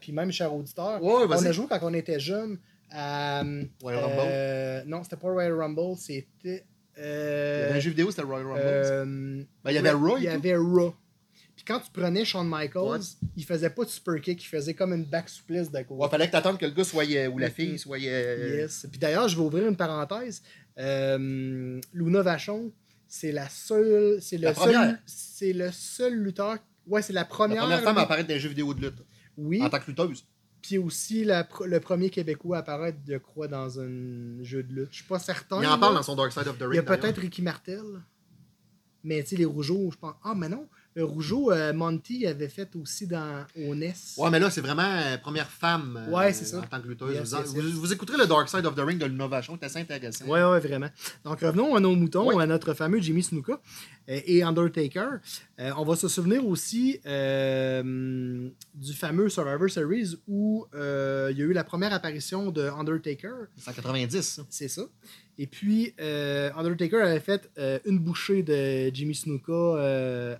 [0.00, 2.58] puis même cher auditeur, Ouais, on a joué quand on était jeune
[3.82, 4.20] Royal Rumble?
[4.26, 6.64] euh, non, c'était pas Royal Rumble, c'était
[6.96, 8.60] Il y euh, avait un jeu vidéo, c'était Royal Rumble.
[8.62, 9.04] euh,
[9.64, 10.94] Ben, il y avait Raw Il y avait Raw.
[11.56, 12.98] Puis quand tu prenais Shawn Michaels, Ouais.
[13.36, 15.84] il faisait pas de super kick, il faisait comme une back souplesse de.
[15.88, 17.52] Ouais, fallait que t'attendes que le gars soit ou la Mhm.
[17.52, 17.98] fille soit.
[18.00, 18.86] euh, Yes.
[18.90, 20.42] Puis d'ailleurs, je vais ouvrir une parenthèse.
[20.78, 22.72] Euh, Luna Vachon,
[23.06, 24.18] c'est la seule.
[24.20, 24.98] C'est le La seul.
[25.06, 26.58] C'est le seul lutteur.
[26.86, 27.62] Ouais, c'est la La première.
[27.62, 29.02] première femme à apparaître dans les jeux vidéo de lutte.
[29.36, 29.62] Oui.
[29.62, 30.24] En tant que lutteuse.
[30.64, 34.88] Puis aussi la le premier Québécois à apparaître, je crois, dans un jeu de lutte.
[34.92, 35.60] Je suis pas certain.
[35.60, 35.76] Il en là.
[35.76, 36.72] parle dans son Dark Side of the Ring.
[36.72, 37.82] Il y a peut-être Ricky Martel.
[39.02, 40.14] Mais tu sais, les Rougeaux, je pense.
[40.24, 40.66] Ah, mais non.
[41.02, 43.92] Rougeau, euh, Monty avait fait aussi dans au NES.
[44.16, 46.58] Ouais, mais là, c'est vraiment euh, première femme euh, Ouais, c'est ça.
[46.58, 47.14] en tant que lutteuse.
[47.14, 47.64] Yes, vous, yes, yes.
[47.72, 50.26] vous- vous écouterez le Dark Side of the Ring de l'innovation, c'est assez intéressant.
[50.26, 50.88] Ouais, ouais, vraiment.
[51.24, 52.42] Donc, revenons à nos moutons, Ouais.
[52.42, 53.54] à notre fameux Jimmy Snuka
[54.08, 55.18] euh, et Undertaker.
[55.76, 57.00] On va se souvenir aussi
[58.74, 60.78] du fameux Survivor Series où il
[61.38, 63.34] y a eu la première apparition de Undertaker.
[63.58, 64.42] 190, ça.
[64.50, 64.82] C'est ça.
[65.38, 67.50] Et puis, Undertaker avait fait
[67.86, 70.38] une bouchée de Jimmy Snuka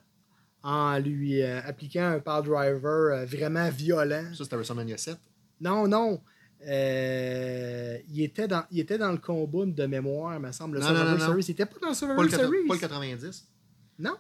[0.65, 4.25] en lui euh, appliquant un power driver euh, vraiment violent.
[4.35, 5.17] Ça, c'était WrestleMania 7.
[5.61, 6.21] Non, non.
[6.67, 10.79] Euh, il, était dans, il était dans le combat de mémoire, me semble.
[10.79, 11.27] Le Non, Survivor non, non, non.
[11.33, 11.45] Series.
[11.49, 12.67] Il était pas dans le Survivor Series.
[12.67, 13.47] pas le 90.
[13.99, 14.17] Non?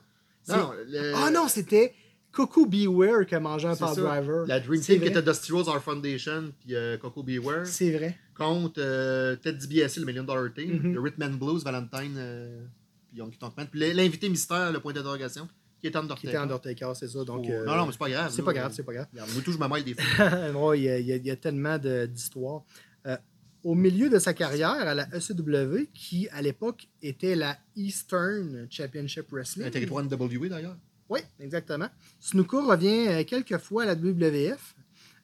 [0.48, 1.94] Non, le- Ah non, c'était
[2.30, 4.46] Coco Beware qui a mangé un power driver.
[4.46, 5.08] La Dream Team qui vrai.
[5.08, 7.66] était Dusty Rhodes, Our Foundation, puis euh, Coco Beware.
[7.66, 8.18] C'est vrai.
[8.36, 10.80] Contre euh, Ted DiBiase, le Million Dollar Team.
[10.82, 10.92] Mhm.
[10.94, 12.62] Le Rhythm and Blues, Valentine, euh,
[13.08, 13.66] puis Young Tonkman.
[13.70, 15.48] Puis l'invité mystère, le point d'interrogation,
[15.84, 16.28] qui Qui Undertaker.
[16.28, 17.24] était Undertaker, c'est ça.
[17.24, 18.32] Donc, Oh, euh, Non, non, mais c'est pas grave.
[18.34, 19.06] c'est pas grave, c'est pas grave.
[19.44, 20.04] Tout, je me mêle des fois.
[20.68, 22.62] Ouais, il, y a, il y a- tellement d'histoires.
[23.06, 23.16] Euh,
[23.62, 29.30] au milieu de sa carrière à la ECW, qui à l'époque était la Eastern Championship
[29.30, 29.66] Wrestling.
[29.66, 30.76] Un territoire NWA d'ailleurs.
[31.08, 31.88] Oui, exactement.
[32.20, 34.74] Snuka revient euh, quelques fois à la WWF,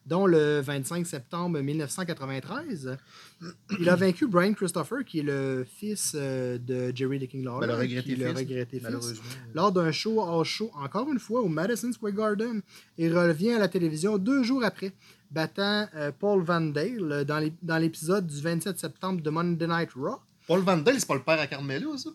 [0.05, 2.97] dont le 25 septembre 1993.
[3.79, 7.67] Il a vaincu Brian Christopher, qui est le fils euh, de Jerry the King Lawler,
[7.67, 8.83] Ben, le regretté qui est le fils, regretté fils.
[8.83, 9.23] Malheureusement.
[9.53, 12.61] lors d'un show hors show, encore une fois, au Madison Square Garden.
[12.97, 14.93] Il revient à la télévision deux jours après,
[15.29, 17.23] battant euh, Paul Van Dale euh,
[17.61, 20.17] dans l'épisode du 27 septembre de Monday Night Raw.
[20.47, 22.09] Paul Van Dale, c'est pas le père à Carmelo, ça?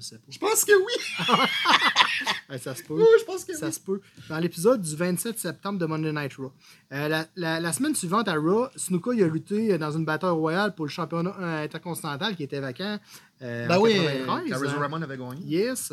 [0.00, 0.24] Je sais pas.
[0.30, 2.58] Je pense que oui.
[2.58, 2.94] Ça se peut.
[2.94, 3.72] Oui, je pense que Ça oui.
[3.72, 4.00] se peut.
[4.28, 6.52] Dans l'épisode du 27 septembre de Monday Night Raw.
[6.92, 10.30] Euh, la, la- la semaine suivante à Raw, Snuka il a lutté dans une bataille
[10.30, 12.98] royale pour le championnat euh, intercontinental qui était vacant
[13.42, 14.80] euh, Ben en oui, 93, quand Razor hein.
[14.80, 15.40] Ramon avait gagné.
[15.46, 15.92] Yes.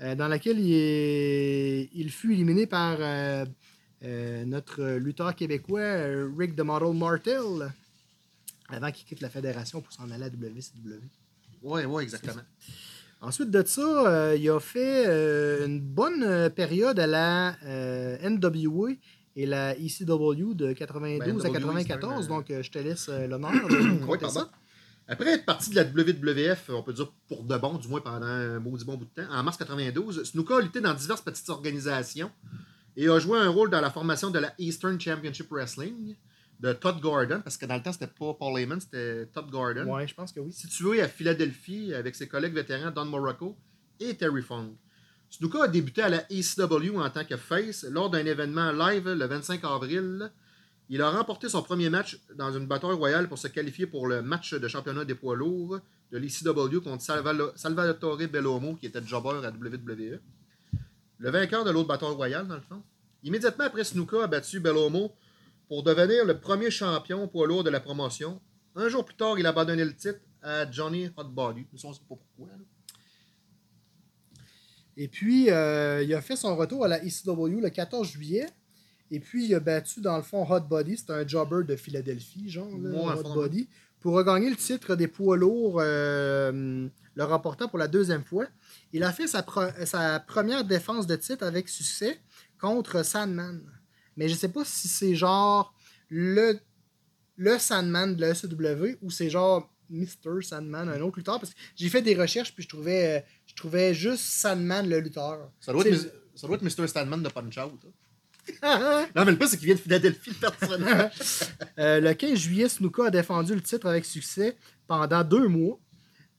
[0.00, 3.44] Euh, dans laquelle il, fut éliminé par euh,
[4.04, 7.72] euh, notre lutteur québécois, euh, Rick the Model Martel,
[8.68, 11.00] avant qu'il quitte la fédération pour s'en aller à WCW.
[11.62, 12.42] Oui, oui, exactement.
[13.20, 18.16] Ensuite de ça, euh, il a fait euh, une bonne euh, période à la euh,
[18.28, 18.90] NWA
[19.34, 22.24] et la ECW de 92 Ben, à NWA, 94.
[22.24, 24.28] c'est un, euh, Donc, je te laisse l'honneur de Oui, pardon.
[24.40, 24.50] ça.
[25.08, 28.26] Après être parti de la WWF, on peut dire pour de bon, du moins pendant
[28.26, 31.48] un maudit bon bout de temps, en mars 92, Snuka a lutté dans diverses petites
[31.48, 32.30] organisations
[32.96, 36.14] et a joué un rôle dans la formation de la Eastern Championship Wrestling
[36.60, 39.86] de Todd Gordon, parce que dans le temps, c'était pas Paul Heyman, c'était Todd Gordon,
[39.94, 40.52] Ouais, je pense que oui.
[40.52, 43.56] situé à Philadelphie avec ses collègues vétérans Don Morocco
[44.00, 44.70] et Terry Funk.
[45.30, 49.24] Snuka a débuté à la ECW en tant que face lors d'un événement live le
[49.26, 50.30] 25 avril.
[50.88, 54.22] Il a remporté son premier match dans une bataille royale pour se qualifier pour le
[54.22, 55.78] match de championnat des poids lourds
[56.10, 57.02] de l'ECW contre
[57.56, 60.18] Salvatore Bellomo, qui était jobber à WWE.
[61.18, 62.82] Le vainqueur de l'autre bataille royale, dans le fond.
[63.22, 65.12] Immédiatement après, Snuka a battu Bellomo
[65.68, 68.40] pour devenir le premier champion poids lourd de la promotion.
[68.74, 71.66] Un jour plus tard, il a abandonné le titre à Johnny Hotbody.
[71.76, 72.46] Ça, on sait pas pourquoi.
[72.56, 72.64] là.
[74.96, 78.46] Et puis, euh, il a fait son retour à la ECW le 14 juillet.
[79.10, 80.96] Et puis, il a battu, dans le fond, Hot Body.
[80.96, 83.34] C'est un jobber de Philadelphie, genre, là, Ouais, Hot.
[83.34, 83.68] Body.
[84.00, 88.46] Pour regagner le titre des poids lourds, euh, le remportant pour la deuxième fois.
[88.92, 89.44] Il a fait sa,
[89.84, 92.20] sa première défense de titre avec succès
[92.60, 93.60] contre Sandman.
[94.18, 95.72] Mais je sais pas si c'est genre
[96.10, 96.58] le,
[97.36, 100.42] le Sandman de la SEW ou c'est genre Mr.
[100.42, 101.40] Sandman, un autre lutteur.
[101.40, 105.50] Parce que j'ai fait des recherches puis je trouvais, je trouvais juste Sandman le lutteur.
[105.60, 106.86] Ça doit, être, C'est- Mis- ça doit être Mr.
[106.88, 107.72] Standman de Punch Out.
[107.86, 107.90] hein.
[109.14, 111.12] Non, mais le pire, c'est qu'il vient de Philadelphie, le personnage.
[111.78, 114.56] Euh, le 15 juillet, Snuka a défendu le titre avec succès
[114.88, 115.78] pendant deux mois.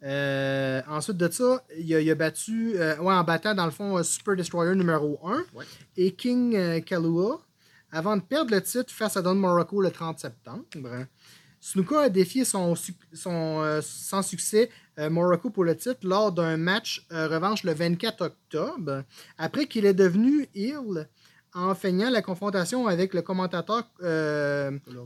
[0.04, 3.72] Euh, ensuite de ça, il a, il a battu, euh, ouais, en battant dans le
[3.72, 5.66] fond Super Destroyer numéro 1 Ouais.
[5.98, 7.42] et King Kalua
[7.92, 10.66] avant de perdre le titre face à Don Morocco le 30 septembre.
[11.62, 12.74] Snuka a défié son,
[13.28, 18.22] euh, sans succès euh, Morocco pour le titre lors d'un match euh, revanche le 24
[18.26, 19.04] octobre,
[19.38, 21.10] après qu'il est devenu heel
[21.54, 23.84] en feignant la confrontation avec le commentateur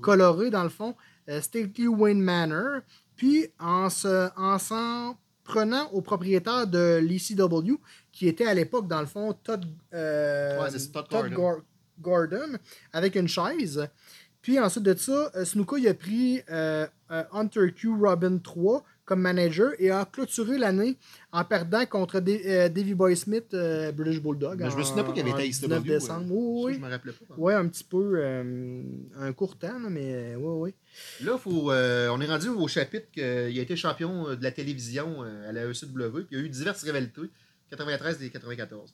[0.02, 0.96] coloré, dans le fond,
[1.42, 2.82] Stately Wayne Manor,
[3.16, 7.80] puis en se- en s'en prenant au propriétaire de l'ECW,
[8.12, 9.66] qui était à l'époque, dans le fond, Todd,
[10.62, 10.70] Ouais,
[11.10, 11.64] Todd Gordon.
[12.02, 12.58] Gor- Gordon,
[12.92, 13.88] avec une chaise.
[14.42, 16.86] Puis ensuite de ça, euh, Snuka il a pris euh,
[17.32, 20.98] Hunter Q Robin 3 comme manager et a clôturé l'année
[21.32, 24.60] en perdant contre euh, Davey Boy Smith, euh, British Bulldog.
[24.62, 25.88] Mais je me en- souvenais pas qu'il avait été à 19 ECW.
[25.88, 26.26] décembre.
[26.32, 26.74] Oui, oui.
[26.76, 27.36] Je me rappelais pas.
[27.38, 28.84] Ouais, un petit peu, euh,
[29.18, 30.74] un court temps, mais oui,
[31.22, 31.26] oui.
[31.26, 35.52] Là, faut, on est rendu au chapitre qu'il a été champion de la télévision à
[35.54, 37.30] la ECW, puis il y a eu diverses rivalités,
[37.70, 38.94] 93 et 94.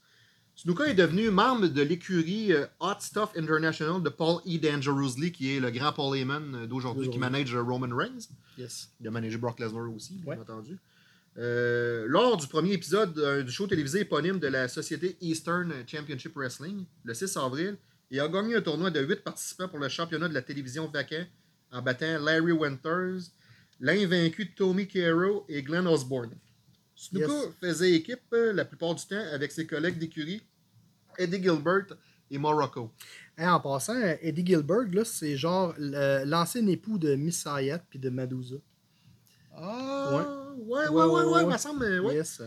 [0.61, 4.57] Snuka est devenu membre de l'écurie euh, Hot Stuff International de Paul E.
[4.57, 8.27] Dangerously, qui est le grand Paul Heyman euh, d'aujourd'hui, qui manage euh, Roman Reigns.
[8.57, 8.89] Yes.
[8.99, 10.39] Il a managé Brock Lesnar aussi, bien Ouais.
[10.39, 10.77] entendu.
[11.37, 16.35] Euh, lors du premier épisode euh, du show télévisé éponyme de la société Eastern Championship
[16.35, 17.77] Wrestling, le 6 avril,
[18.11, 21.23] il a gagné un tournoi de 8 participants pour le championnat de la télévision vacant
[21.71, 23.21] en battant Larry Winters,
[23.79, 26.31] l'invaincu Tommy Caro et Glenn Osborne.
[26.97, 27.47] Snuka Yes.
[27.61, 30.41] faisait équipe euh, la plupart du temps avec ses collègues d'écurie
[31.17, 31.85] Eddie Gilbert
[32.31, 32.91] et Morocco.
[33.37, 38.55] Hey, en passant, Eddie Gilbert, c'est genre l'ancien époux de Miss Sayat puis de Madusa.
[39.55, 40.11] Ah,
[40.57, 42.15] ouais, ouais, Ouais, ouais, ouais, me semble, mais ouais.
[42.15, 42.41] Yes.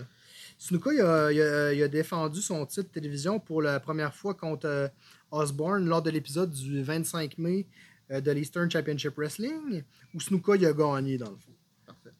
[0.59, 4.15] Snuka, il a, il a- il a défendu son titre de télévision pour la première
[4.15, 4.89] fois contre euh,
[5.31, 7.67] Osborne lors de l'épisode du 25 mai
[8.13, 9.83] euh, de l'Eastern Championship Wrestling,
[10.15, 11.53] où Snuka il a gagné dans le fond.
[11.85, 12.13] Parfait.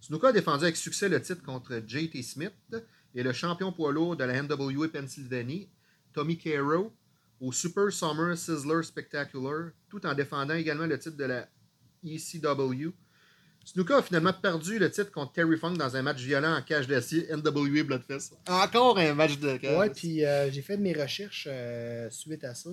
[0.00, 2.54] Snuka a défendu avec succès le titre contre JT Smith
[3.14, 5.68] et le champion poids lourd de la NWA Pennsylvanie,
[6.12, 6.92] Tommy Caro,
[7.40, 11.48] au Super Summer Sizzler Spectacular, tout en défendant également le titre de la
[12.04, 12.90] ECW.
[13.64, 16.86] Snuka a finalement perdu le titre contre Terry Funk dans un match violent en cage
[16.86, 18.32] d'acier NWA Bloodfest.
[18.48, 19.78] Encore un match de cage.
[19.78, 22.70] Ouais, puis euh, j'ai fait mes recherches euh, suite à ça.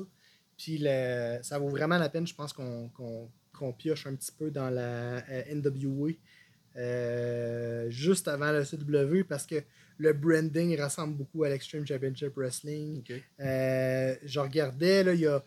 [0.57, 4.69] Puis le- ça vaut vraiment la peine, je pense, qu'on pioche un petit peu dans
[4.69, 6.11] la euh, NWA
[7.89, 9.55] juste avant le CW parce que
[9.97, 13.03] le branding ressemble beaucoup à l'Extreme Championship Wrestling.
[13.39, 15.43] Euh, je regardais, là, il y a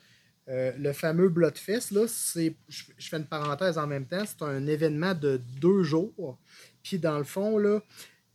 [0.48, 1.92] euh, le fameux Bloodfest.
[1.92, 4.24] Là, c'est, je, je fais une parenthèse en même temps.
[4.26, 6.38] C'est un événement de deux jours.
[6.82, 7.80] Puis dans le fond, là,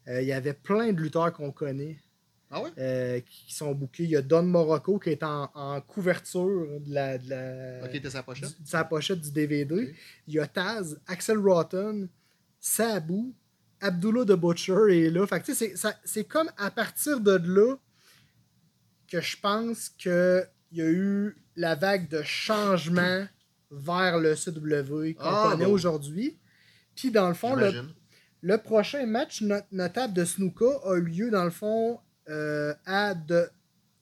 [0.08, 1.98] euh, il y avait plein de lutteurs qu'on connaît
[2.52, 3.24] Ah ouais?
[3.28, 4.04] qui qui sont bookés.
[4.04, 8.24] Il y a Don Morocco qui est en, en couverture de, la, de, la- sa
[8.24, 8.56] pochette.
[8.58, 9.94] du- de sa pochette du DVD.
[10.28, 12.08] Il y a Taz, Axel Rotten,
[12.60, 13.34] Sabu,
[13.82, 15.26] Abdullah the Butcher est là.
[15.28, 15.44] Fait
[16.04, 17.76] c'est, comme à partir de là
[19.08, 23.26] que je pense qu'il y a eu la vague de changement
[23.72, 25.72] vers le CW qu'on Ah, connaît bon.
[25.74, 26.40] aujourd'hui.
[26.96, 27.56] Puis dans le fond,
[28.42, 33.14] le, prochain match not- notable de Snuka a eu lieu, dans le fond, euh, à
[33.16, 33.50] the,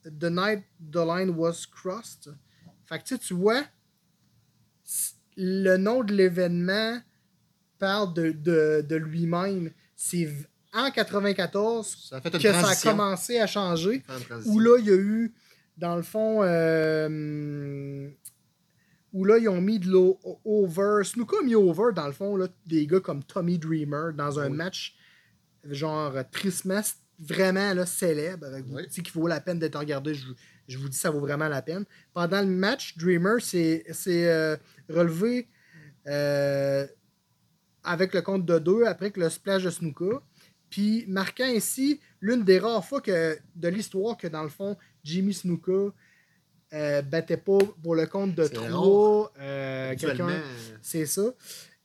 [0.06, 2.36] the Night the Line Was Crossed.
[2.86, 3.64] Fait que tu vois,
[5.36, 7.00] le nom de l'événement
[7.80, 9.72] parle de, de, de lui-même.
[9.96, 10.30] C'est
[10.74, 14.04] en 94 Ça a fait une que ça a commencé à changer.
[14.46, 15.34] Où là, il y a eu,
[15.78, 18.10] dans le fond, euh,
[19.14, 21.04] où là, ils ont mis de l'o- over.
[21.04, 24.50] Snuka a mis over, dans le fond, là, des gars comme Tommy Dreamer dans un
[24.50, 24.58] Oui.
[24.58, 24.96] match,
[25.70, 26.82] genre, tristement,
[27.20, 28.88] vraiment là, célèbre, avec, Oui.
[28.88, 30.16] qu'il vaut la peine d'être regardé.
[30.16, 30.34] Je, vous-
[30.68, 31.86] je vous dis, ça vaut vraiment la peine.
[32.14, 34.58] Pendant le match, Dreamer s'est s'est, euh,
[34.90, 35.48] relevé
[36.08, 36.88] euh,
[37.84, 40.22] avec le compte de 2 après que le splash de Snuka.
[40.70, 45.34] Puis marquant ainsi l'une des rares fois que, de l'histoire que, dans le fond, Jimmy
[45.34, 45.94] Snuka
[46.74, 50.42] euh, battait pas pour le compte de C'est 3 euh, quelqu'un.
[50.82, 51.34] C'est ça.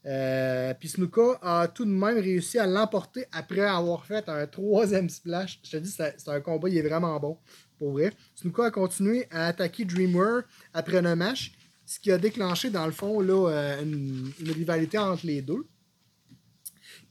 [0.07, 5.11] Euh, puis Snuka a tout de même réussi à l'emporter après avoir fait un troisième
[5.11, 5.61] splash.
[5.65, 7.37] Je te dis, c'est c'est un combat, il est vraiment bon.
[7.79, 8.13] Pour vrai.
[8.35, 11.53] Snuka a continué à attaquer Dreamer après le match,
[11.85, 15.67] ce qui a déclenché, dans le fond, là, euh, une, une rivalité entre les deux.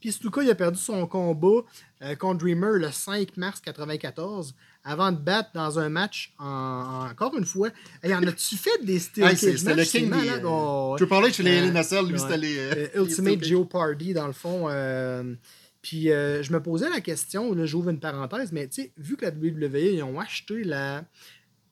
[0.00, 1.62] Puis Snuka, il a perdu son combat
[2.02, 7.10] euh, contre Dreamer le 5 mars 94 avant de battre dans un match en, en-
[7.10, 7.68] encore une fois.
[8.02, 10.08] Hey, en as-tu fait des Hey, c'est- cage c'était le king des.
[10.10, 12.18] malade, oh, parler chez les Euh, LNSL, lui, ouais.
[12.18, 12.58] c'était les.
[12.58, 14.66] Euh, les Ultimate Steel Jeopardy, dans le fond.
[14.70, 15.34] euh,
[15.82, 19.16] puis euh, je me posais la question, là, j'ouvre une parenthèse, mais tu sais, vu
[19.16, 21.04] que la WWE, ils ont acheté la,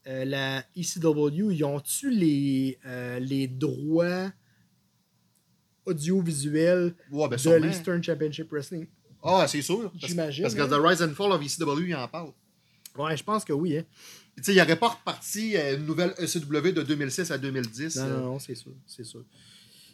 [0.06, 4.30] euh, la ECW, ils ont-tu les, euh, les droits
[5.86, 8.86] audiovisuels Ouais, ben, de l'Eastern Championship Wrestling?
[9.22, 9.90] Ah, c'est sûr.
[9.92, 10.68] Parce- J'imagine, Parce que hein.
[10.68, 12.30] The Rise and Fall of ECW, il en parle.
[12.96, 13.78] Ouais, je pense que oui.
[13.78, 13.84] Hein.
[14.36, 17.96] Tu sais, il n'aurait pas reparti à une nouvelle ECW de 2006 à 2010.
[17.96, 19.24] Non, euh, non, non, c'est sûr, c'est sûr.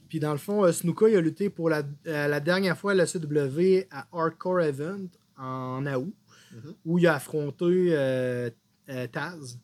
[0.09, 2.93] Puis dans le fond, euh, Snuka, il a lutté pour la, euh, la dernière fois
[2.93, 5.07] à la CW à Hardcore Event
[5.39, 6.13] en août,
[6.53, 6.75] Mhm.
[6.85, 8.51] où il a affronté euh,
[8.91, 9.59] euh, Taz,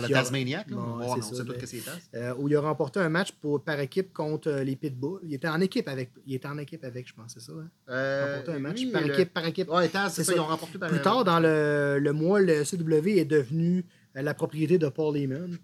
[0.00, 0.76] Qui a- Tasmaniac, là.
[0.76, 1.98] Bon, on, ouais, on c'est sait ça, tout ben- que c'est Taz.
[2.14, 5.18] euh, où il a remporté un match pour, par équipe contre euh, les Pitbulls.
[5.24, 7.52] Il était en équipe avec, il était en équipe avec, je pense, c'est ça.
[7.52, 7.68] Hein?
[7.90, 9.68] Euh, remporté un match oui, par le- équipe, par équipe.
[9.68, 10.36] Ouais, Taz, c'est ça, ça.
[10.36, 13.84] ils ont remporté par Plus tard, dans le, le mois, le CW est devenu
[14.16, 15.58] euh, la propriété de Paul Heyman.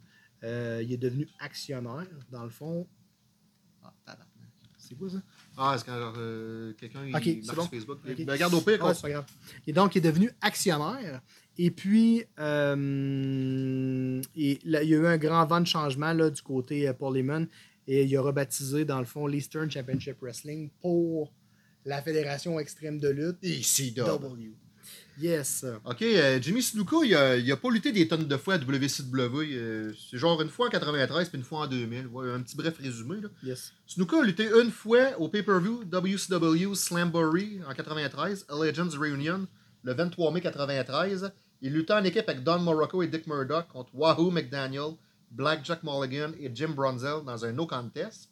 [0.44, 2.86] Euh, il est devenu actionnaire, dans le fond.
[3.82, 4.16] Ah.
[4.76, 5.18] C'est quoi ça?
[5.57, 7.62] Ah, c'est quand euh, quelqu'un il Ok, c'est marque bon.
[7.62, 7.98] sur Facebook.
[8.09, 8.24] Ok.
[8.24, 9.26] Ben, regarde au pire, Ah, c'est pas grave.
[9.66, 11.20] Et donc, il est devenu actionnaire.
[11.61, 16.30] Et puis, euh, et là, il y a eu un grand vent de changement là,
[16.30, 17.48] du côté euh, Paul Heyman.
[17.88, 21.32] Et il a rebaptisé, dans le fond, l'Eastern Championship Wrestling pour
[21.84, 24.52] la Fédération extrême de lutte, ECW.
[25.20, 25.64] Yes.
[25.84, 28.59] Ok, euh, Jimmy Snuka, il a, il a pas lutté des tonnes de fois à
[28.59, 29.52] WCW.
[29.52, 32.06] euh, c'est genre une fois en 93 puis une fois en 2000.
[32.09, 33.20] Ouais, un petit bref résumé.
[33.20, 33.28] Là.
[33.42, 33.72] Yes.
[33.86, 39.48] Snuka a lutté une fois au pay-per-view WCW Slamboree en 93, A Legends Reunion,
[39.82, 41.32] le 23 mai 93.
[41.61, 44.92] Il luttait en équipe avec Don Morocco et Dick Murdoch contre Wahoo McDaniel,
[45.30, 48.28] Black Jack Mulligan et Jim Brunzel dans un no contest.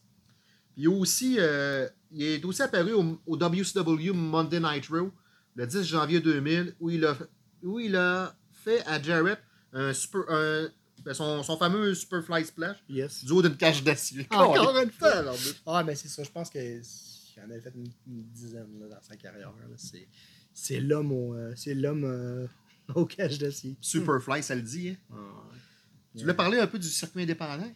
[0.73, 5.11] Puis il, aussi, euh, il est aussi apparu au, au WCW Monday Night Raw
[5.55, 7.17] le 10 janvier 2000 où il a,
[7.63, 9.39] où il a fait à Jarrett
[9.73, 10.69] un super, un-
[11.05, 13.25] ben, son, son fameux Superfly Splash Yes.
[13.25, 14.27] du haut d'une cage d'acier.
[14.31, 15.09] Encore une fois.
[15.17, 16.23] Alors, Ah, mais c'est ça.
[16.23, 16.83] Je pense qu'il
[17.41, 19.53] en avait fait une, une dizaine là, dans sa carrière.
[20.55, 22.47] C'est, l'homme euh, c'est l'homme euh,
[22.95, 23.77] au cache d'acier.
[23.81, 24.91] Superfly, ça le dit.
[24.91, 24.97] Hein?
[25.13, 25.59] Ah, ouais.
[26.15, 27.71] Tu voulais parler un peu du circuit indépendant?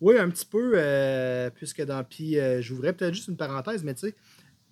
[0.00, 2.02] Oui, un petit peu, euh, puisque dans.
[2.02, 4.14] Puis, euh, j'ouvrais peut-être juste une parenthèse, mais tu sais,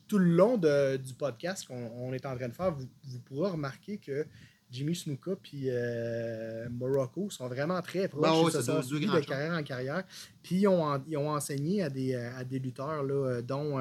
[0.09, 3.18] tout le long de- du podcast qu'on on est en train de faire, vous, vous
[3.20, 4.26] pourrez remarquer que
[4.70, 8.22] Jimmy Snuka puis euh, Morocco sont vraiment très proches.
[8.22, 8.51] Ben ouais,
[8.91, 10.05] deux de carrière en carrière.
[10.43, 13.78] Puis, ils ont, en- ils ont enseigné à des, à des lutteurs, là, euh, dont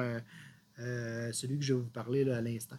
[1.32, 2.76] celui que je vais vous parler là, à l'instant.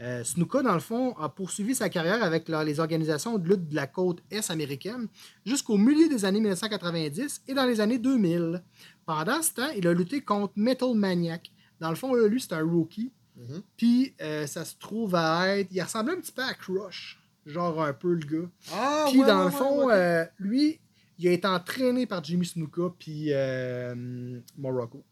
[0.00, 3.74] Euh, Snuka, dans le fond, a poursuivi sa carrière avec les organisations de lutte de
[3.74, 5.08] la côte Est américaine
[5.44, 8.62] jusqu'au milieu des années 1990 et dans les années 2000.
[9.06, 11.50] Pendant ce temps, il a lutté contre Metal Maniac.
[11.80, 13.12] Dans le fond, là, lui, c'est un rookie.
[13.36, 13.62] Mhm.
[13.76, 15.68] Puis, euh, ça se trouve à être.
[15.70, 17.22] Il ressemblait un petit peu à Crush.
[17.44, 18.48] Genre un peu le gars.
[18.72, 20.80] Ah, Puis, dans le fond, euh, lui,
[21.18, 25.04] il a été entraîné par Jimmy Snuka puis euh, Morocco.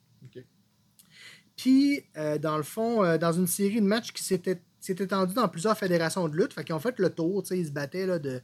[1.56, 2.04] Puis,
[2.40, 6.28] dans le fond, dans une série de matchs qui s'était s'est étendue dans plusieurs fédérations
[6.28, 8.42] de lutte, fait qu'ils ont fait le tour, ils se battaient de,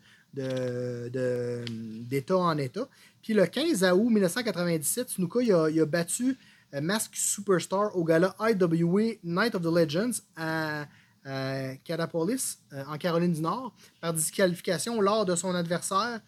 [2.09, 2.89] d'État en État.
[3.23, 6.39] Puis le 15 août 1997, Snuka a battu
[6.73, 10.87] euh, Mask Superstar au gala IWA Night of the Legends à,
[11.27, 16.21] à Catapolis, euh, en Caroline du Nord, par disqualification lors de son adversaire.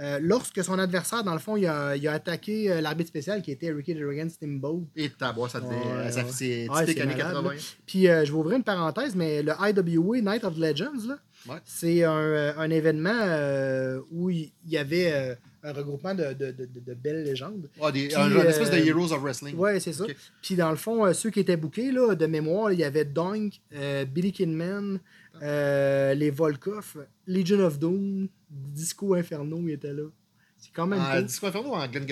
[0.00, 3.42] Euh, lorsque son adversaire, dans le fond, il a, il a attaqué euh, l'arbitre spécial
[3.42, 4.84] qui était Ricky Dragon Steamboat.
[4.94, 5.60] Et tabois, ça.
[5.60, 6.26] Ouais, ça ouais.
[6.30, 7.50] c'est Ouais, typique c'est années malade, 80.
[7.86, 11.16] Puis euh, je vais ouvrir une parenthèse, mais le IWA Night of Legends,
[11.64, 13.10] c'est un, un événement
[14.10, 17.68] où il y avait un regroupement de, de- de- de- de belles légendes.
[17.82, 19.56] Ah, des, Puis, un genre d'espèce de Heroes of Wrestling.
[19.56, 20.04] Ouais, c'est ça.
[20.42, 23.08] Puis dans le fond, ceux qui étaient bookés, là, de mémoire, il y avait
[23.74, 25.00] euh, Billy Kidman,
[25.42, 30.04] les Volkov, Legion of Doom, Disco Inferno, il était là.
[30.56, 31.26] C'est quand même Ah, cool.
[31.26, 32.06] Disco Inferno en Glenn.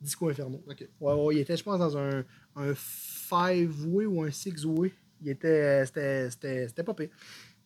[0.00, 0.62] Disco Inferno.
[0.68, 0.88] Ok.
[1.00, 2.24] Ouais, ouais, il était, je pense, dans un,
[2.56, 4.92] un five-way ou un six-way.
[5.22, 7.08] Il était, euh, c'était, c'était, c'était pas pire.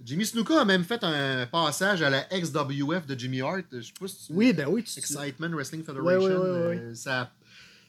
[0.02, 3.64] Jimmy Snuka a même fait un passage à la XWF de Jimmy Hart.
[3.72, 6.06] Je sais pas si tu Oui, ben oui, tu Excitement Wrestling Federation.
[6.20, 6.78] Ouais, ouais, ouais, ouais.
[6.78, 7.30] euh, ça,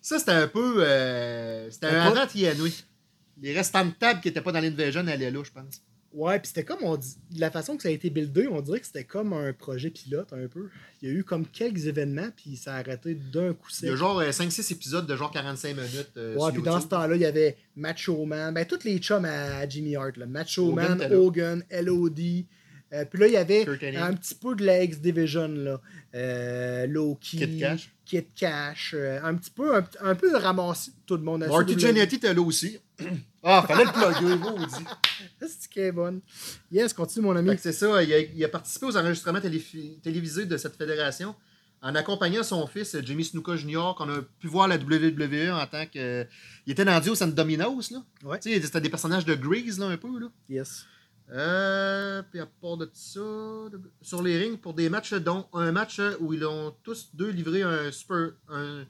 [0.02, 0.84] ça c'était un peu.
[0.84, 2.70] euh, c'était un avant TNA.
[3.42, 5.82] Les restants de table qui n'étaient pas dans l'Invasion allaient là, je pense.
[6.14, 8.62] Ouais, puis c'était comme on dit, de la façon que ça a été buildé, on
[8.62, 10.70] dirait que c'était comme un projet pilote un peu.
[11.02, 13.92] Il y a eu comme quelques événements, puis ça a arrêté d'un coup Il y
[13.92, 16.12] a genre 5-6 épisodes de genre 45 minutes.
[16.18, 19.26] euh, Ouais, puis dans ce temps-là, il y avait Macho Man, ben tous les chums
[19.26, 20.26] à Jimmy Hart, là.
[20.26, 21.14] Macho Hogan Man.
[21.14, 22.20] Hogan, LOD.
[22.94, 23.66] Euh, puis là, il y avait
[23.98, 25.82] un petit peu de la X-Division, là.
[26.14, 27.94] Euh, Loki, Kid Cash.
[28.04, 30.38] Kid Cash, euh, un petit peu, un, un peu de
[31.06, 31.46] tout le monde.
[31.48, 31.80] Marty.
[31.80, 32.78] Jannetty était là aussi.
[33.44, 34.86] Ah, fallait le plugger, maudit.
[35.40, 36.22] C'est qui est bonne?
[36.72, 37.52] Yes, continue, mon ami.
[37.58, 41.34] C'est ça, il a, il a participé aux enregistrements télévisés de cette fédération
[41.82, 43.94] en accompagnant son fils Jimmy Snuka Jr.
[43.98, 46.28] qu'on a pu voir à la WWE en tant que.
[46.68, 48.04] Il était dans Dio San Dominos, là.
[48.24, 48.40] Ouais.
[48.40, 50.28] Tu sais, c'était des personnages de Grease, là, un peu, là.
[50.48, 50.86] Yes.
[51.32, 55.72] Euh, puis à part de ça, de- sur les rings, pour des matchs, dont un
[55.72, 58.32] match où ils ont tous deux livré un super.
[58.50, 58.86] un,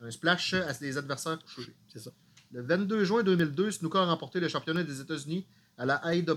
[0.00, 1.74] un splash à ses adversaires couchés.
[1.92, 2.10] C'est ça.
[2.52, 5.46] Le 22 juin 2002, Snuka a remporté le championnat des États-Unis
[5.78, 6.32] à la IW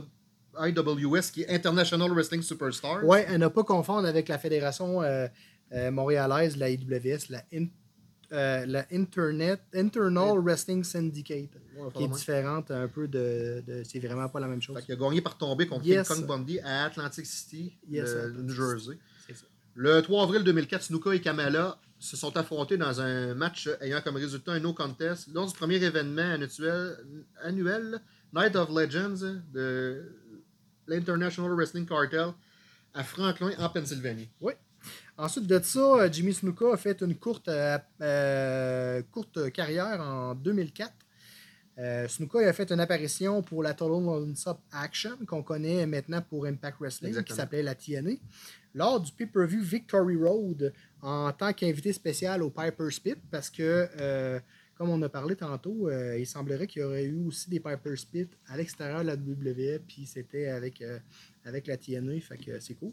[0.60, 3.04] IWS, qui est International Wrestling Superstars.
[3.06, 5.28] Ouais, à ne pas confondre avec la fédération euh,
[5.74, 7.68] euh, montréalaise, la IWS, la, In-
[8.34, 13.64] euh, la Internet, Internal Wrestling Syndicate, Ouais, qui est différente un peu de.
[13.66, 14.84] de- c'est vraiment pas la même chose.
[14.84, 16.08] Qu'il a gagné par tomber contre Yes.
[16.08, 18.98] King Kong Bundy à Atlantic City, Yes, le Atlantic New Jersey.
[19.34, 19.46] Ça.
[19.76, 24.16] Le 3 avril 2004, Snuka et Kamala se sont affrontés dans un match ayant comme
[24.16, 26.98] résultat un no contest lors du premier événement annuel,
[27.44, 28.02] annuel
[28.34, 30.16] Night of Legends de
[30.88, 32.32] l'International Wrestling Cartel
[32.94, 34.30] à Franklin, en Pennsylvanie.
[35.18, 40.34] Ensuite de ça, euh, Jimmy Snuka a fait une courte, euh, euh, courte carrière en
[40.34, 40.94] 2004.
[41.78, 46.46] Euh, Snuka a fait une apparition pour la Total Non-Stop Action, qu'on connaît maintenant pour
[46.46, 47.36] Impact Wrestling, Exactement.
[47.36, 48.12] qui s'appelait la TNA,
[48.74, 54.40] lors du pay-per-view Victory Road en tant qu'invité spécial au Piper Spit, parce que, euh,
[54.76, 57.96] comme on a parlé tantôt, euh, il semblerait qu'il y aurait eu aussi des Piper
[57.96, 61.00] Spit à l'extérieur de la WWE, puis c'était avec euh,
[61.46, 62.92] avec la TNA, fait que c'est cool.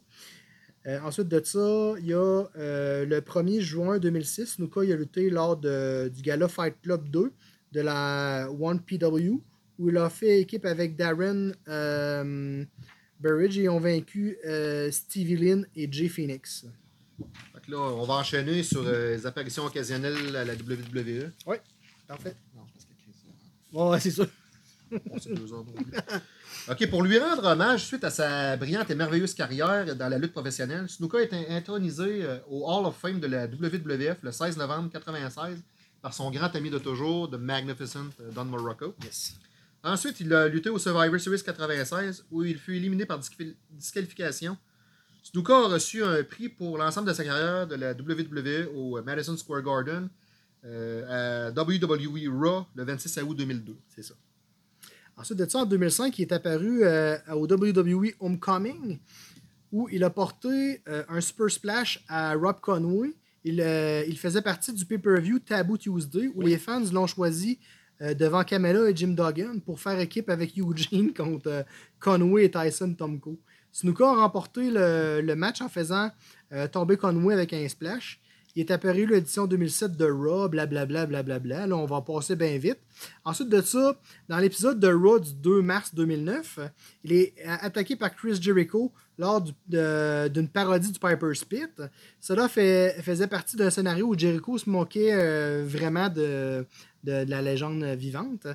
[1.02, 5.56] Ensuite de ça, il y a le 1er juin 2006, Snuka il a lutté lors
[5.56, 7.32] du Gala Fight Club 2
[7.72, 9.40] de la 1PW,
[9.80, 11.50] où il a fait équipe avec Darren
[13.18, 14.38] Burridge et ont vaincu
[14.92, 16.66] Stevie Lynn et Jay Phoenix.
[17.66, 21.30] Fait que là, on va enchaîner sur euh, les apparitions occasionnelles à la WWE.
[22.06, 22.36] Parfait.
[22.54, 23.14] Non, parce que Chris,
[23.72, 24.24] Ouais, c'est ça.
[25.10, 25.64] on sait deux heures.
[26.68, 30.32] OK, pour lui rendre hommage suite à sa brillante et merveilleuse carrière dans la lutte
[30.32, 34.56] professionnelle, Snuka est in- intronisé euh, au Hall of Fame de la WWF le 16
[34.56, 35.58] novembre 1996
[36.02, 38.94] par son grand ami de toujours, The Magnificent euh, Don Morocco.
[39.04, 39.34] Yes.
[39.82, 44.56] Ensuite, il a lutté au Survivor Series 96 où il fut éliminé par disqual- disqualification.
[45.32, 49.36] Snuka a reçu un prix pour l'ensemble de sa carrière de la WWE au Madison
[49.36, 50.08] Square Garden
[50.64, 53.76] euh, à WWE Raw le 26 août 2002.
[53.88, 54.14] C'est ça.
[55.16, 59.00] Ensuite de ça, en 2005, il est apparu euh, au WWE Homecoming,
[59.72, 63.12] où il a porté euh, un Super Splash à Rob Conway.
[63.42, 63.58] Il,
[64.08, 67.58] il faisait partie du pay-per-view Taboo Tuesday, où les fans l'ont choisi
[68.00, 71.64] devant Camela et Jim Duggan pour faire équipe avec Eugene contre
[71.98, 73.40] Conway et Tyson Tomko.
[73.76, 76.10] Snuka a remporté le, match en faisant
[76.50, 78.18] euh, tomber Conway avec un splash.
[78.54, 81.66] Il est apparu l'édition 2007 de Raw, blablabla, blablabla.
[81.66, 82.78] Là, on va passer bien vite.
[83.22, 84.00] Ensuite de ça,
[84.30, 86.68] dans l'épisode de Raw du 2 mars 2009, euh,
[87.04, 91.70] il est euh, attaqué par Chris Jericho lors du- d'une parodie du Piper's Pit.
[92.20, 96.66] Cela fait- faisait partie d'un scénario où Jericho se moquait euh, vraiment de,
[97.04, 98.46] de- de la légende vivante.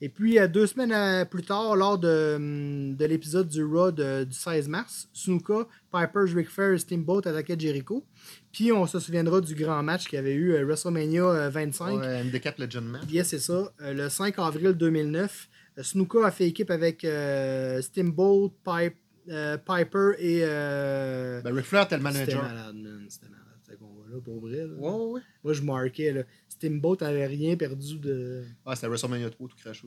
[0.00, 3.92] Et puis, euh, deux semaines euh, plus tard, lors de, hum, de l'épisode du Raw
[3.92, 8.04] de- du 16 mars, Snuka, Piper, Ric Flair et Steamboat attaquaient Jericho.
[8.50, 12.00] Puis, on se souviendra du grand match qu'il y avait eu, euh, WrestleMania euh, 25.
[12.00, 13.02] Ouais, MD4 Legend Match.
[13.10, 13.70] Yes, c'est ça.
[13.80, 15.48] Le 5 avril 2009,
[15.78, 18.96] euh, Snuka a fait équipe avec euh, Steamboat, Pipe,
[19.28, 20.40] euh, Piper et.
[20.42, 22.42] euh, Ben, Ric Flair était le C'était manager.
[22.42, 23.06] malade, man.
[23.08, 23.44] C'était malade.
[23.62, 24.56] Ce combat-là, pour vrai.
[24.66, 24.74] là.
[24.74, 25.20] Ouais, ouais.
[25.44, 26.12] Moi, je marquais.
[26.12, 26.22] Là.
[26.48, 28.44] Steamboat avait rien perdu de.
[28.64, 29.86] Ah, c'était WrestleMania 3 tout craché.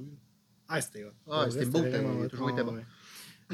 [0.68, 1.10] Ah, c'était hot.
[1.30, 2.76] Ah, vrai, Steamboat, c'était il a toujours été bon.
[2.76, 2.82] ouais.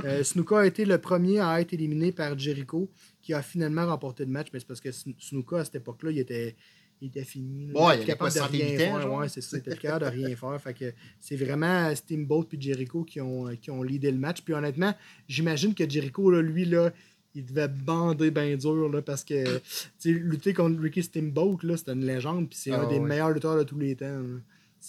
[0.05, 4.25] Euh, Snuka a été le premier à être éliminé par Jericho, qui a finalement remporté
[4.25, 6.55] le match, mais c'est parce que Sn- Snuka, à cette époque-là, il était,
[7.01, 7.65] il était fini.
[7.69, 9.13] était il avait capable de rien 108 ans, faire.
[9.13, 10.61] Ouais, c'est ça, il était capable de rien faire.
[10.61, 14.41] Fait que c'est vraiment Steamboat puis Jericho qui ont, qui ont leadé le match.
[14.41, 14.93] Puis honnêtement,
[15.27, 16.91] j'imagine que Jericho, là, lui, là,
[17.35, 19.59] il devait bander bien dur là, parce que
[20.05, 23.07] lutter contre Ricky Steamboat, c'était une légende, puis c'est Ah, un des ouais.
[23.07, 24.23] meilleurs lutteurs de tous les temps.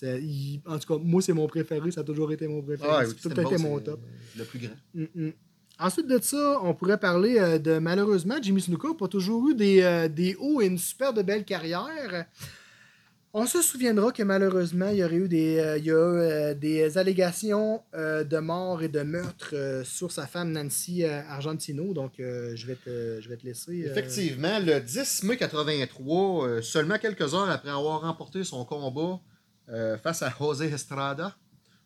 [0.02, 2.88] il- en tout cas, moi, c'est mon préféré, ça a toujours été mon préféré.
[2.90, 4.00] Ah, c'est tout Steamboat, mon top.
[4.36, 4.74] Le plus grand.
[4.94, 5.32] Mm, mm.
[5.78, 9.54] Ensuite de ça, on pourrait parler euh, de malheureusement, Jimmy Snuka n'a pas toujours eu
[9.54, 12.26] des, euh, des hauts et une super de belle carrière.
[13.34, 16.54] On se souviendra que malheureusement, il y aurait eu des, euh, il y a, euh,
[16.54, 21.92] des allégations de mort et de meurtre sur sa femme Nancy Argentino.
[21.92, 23.84] Donc, je, vais te, je vais te laisser.
[23.86, 29.20] Effectivement, le 10 mai 83, euh, seulement quelques heures après avoir remporté son combat
[30.02, 31.36] face à José Estrada,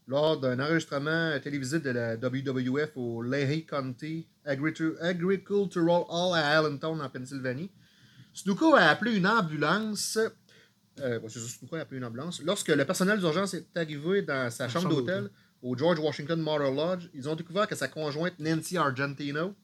[0.06, 7.08] lors d'un enregistrement télévisé de la WWF au Leahy County Agricultural Hall à Allentown, en
[7.08, 7.70] Pennsylvanie,
[8.34, 10.18] Snuka a appelé une ambulance.
[11.00, 12.42] Euh, Snuka a appelé une ambulance.
[12.42, 15.30] Lorsque le personnel d'urgence est arrivé dans sa chambre chambre d'hôtel
[15.62, 19.54] au George Washington Motor Lodge, ils ont découvert que sa conjointe Nancy Argentino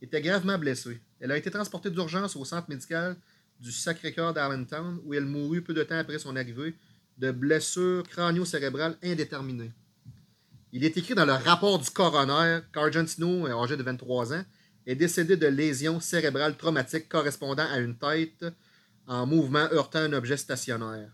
[0.00, 1.00] était gravement blessée.
[1.20, 3.16] Elle a été transportée d'urgence au centre médical
[3.60, 6.74] du Sacré-Cœur d'Allentown, où elle mourut peu de temps après son arrivée
[7.18, 9.72] de blessures crânio-cérébrales indéterminées.
[10.72, 14.44] Il est écrit dans le rapport du coroner qu'Argentino, euh, âgé de 23 ans,
[14.86, 18.44] est décédé de lésions cérébrales traumatiques correspondant à une tête
[19.06, 21.10] en mouvement heurtant un objet stationnaire.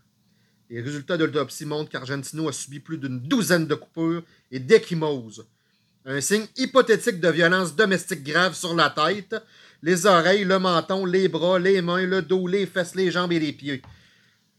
[0.69, 5.45] Les résultats de l'autopsie montrent qu'Argentino a subi plus d'une douzaine de coupures et d'échymoses.
[6.05, 9.35] Un signe hypothétique de violence domestique grave sur la tête,
[9.83, 13.39] les oreilles, le menton, les bras, les mains, le dos, les fesses, les jambes et
[13.39, 13.81] les pieds.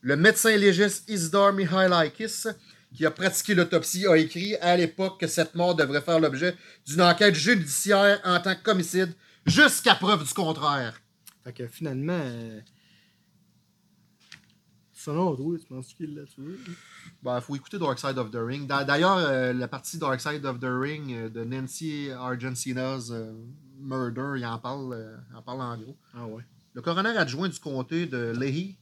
[0.03, 2.49] Le médecin légiste Isidore Mihailakis,
[2.95, 7.01] qui a pratiqué l'autopsie, a écrit à l'époque que cette mort devrait faire l'objet d'une
[7.03, 9.15] enquête judiciaire en tant qu'homicide,
[9.47, 11.01] jusqu'à preuve du contraire.
[11.45, 12.19] Fait que finalement.
[12.21, 12.61] euh,
[14.93, 16.55] Selon toi, tu penses qu'il l'a tué?
[17.25, 18.69] Il faut écouter Dark Side of the Ring.
[18.69, 23.33] D'a- D'ailleurs, euh, la partie Dark Side of the Ring euh, de Nancy Argentina's euh,
[23.81, 25.97] Murder, il en parle, euh, il en parle en gros.
[26.15, 26.43] Ah ouais.
[26.75, 28.77] Le coroner adjoint du comté de Leahy,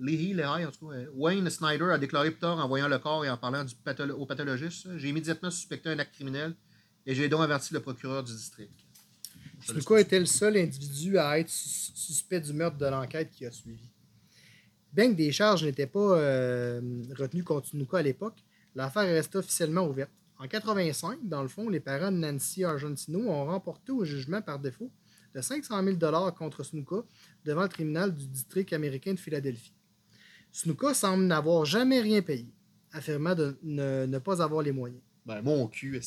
[0.00, 3.74] Euh, Wayne Snyder a déclaré plus tard en voyant le corps et en parlant du
[4.12, 6.54] au pathologiste J'ai immédiatement suspecté un acte criminel
[7.06, 8.72] et j'ai donc averti le procureur du district.
[9.60, 13.50] Snuka était le seul individu à être sus- suspect du meurtre de l'enquête qui a
[13.50, 13.88] suivi?
[14.92, 16.80] Bien que des charges n'étaient pas euh,
[17.18, 18.36] retenues contre Snuka à l'époque,
[18.74, 20.10] l'affaire restait officiellement ouverte.
[20.38, 24.60] En 85, dans le fond, les parents de Nancy Argentino ont remporté au jugement par
[24.60, 24.90] défaut
[25.34, 25.96] de 500 000
[26.38, 26.96] contre Snuka
[27.44, 29.72] devant le tribunal du district américain de Philadelphie.
[30.52, 32.46] Snuka semble n'avoir jamais rien payé,
[32.92, 35.00] affirmant de ne, ne pas avoir les moyens.
[35.26, 36.00] Ben, mon cul,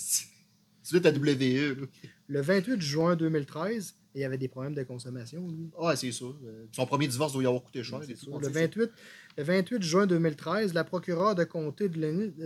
[0.94, 1.86] veux ta là.
[2.28, 5.70] Le 28 juin 2013, il y avait des problèmes de consommation, lui.
[5.78, 6.26] Ouais, c'est ça.
[6.26, 8.00] Euh, Son premier divorce doit y avoir coûté cher.
[8.04, 8.60] C'est et tout, Le sait ça.
[8.62, 8.92] 28,
[9.38, 11.98] le 28 juin 2013, la procureure de comté de,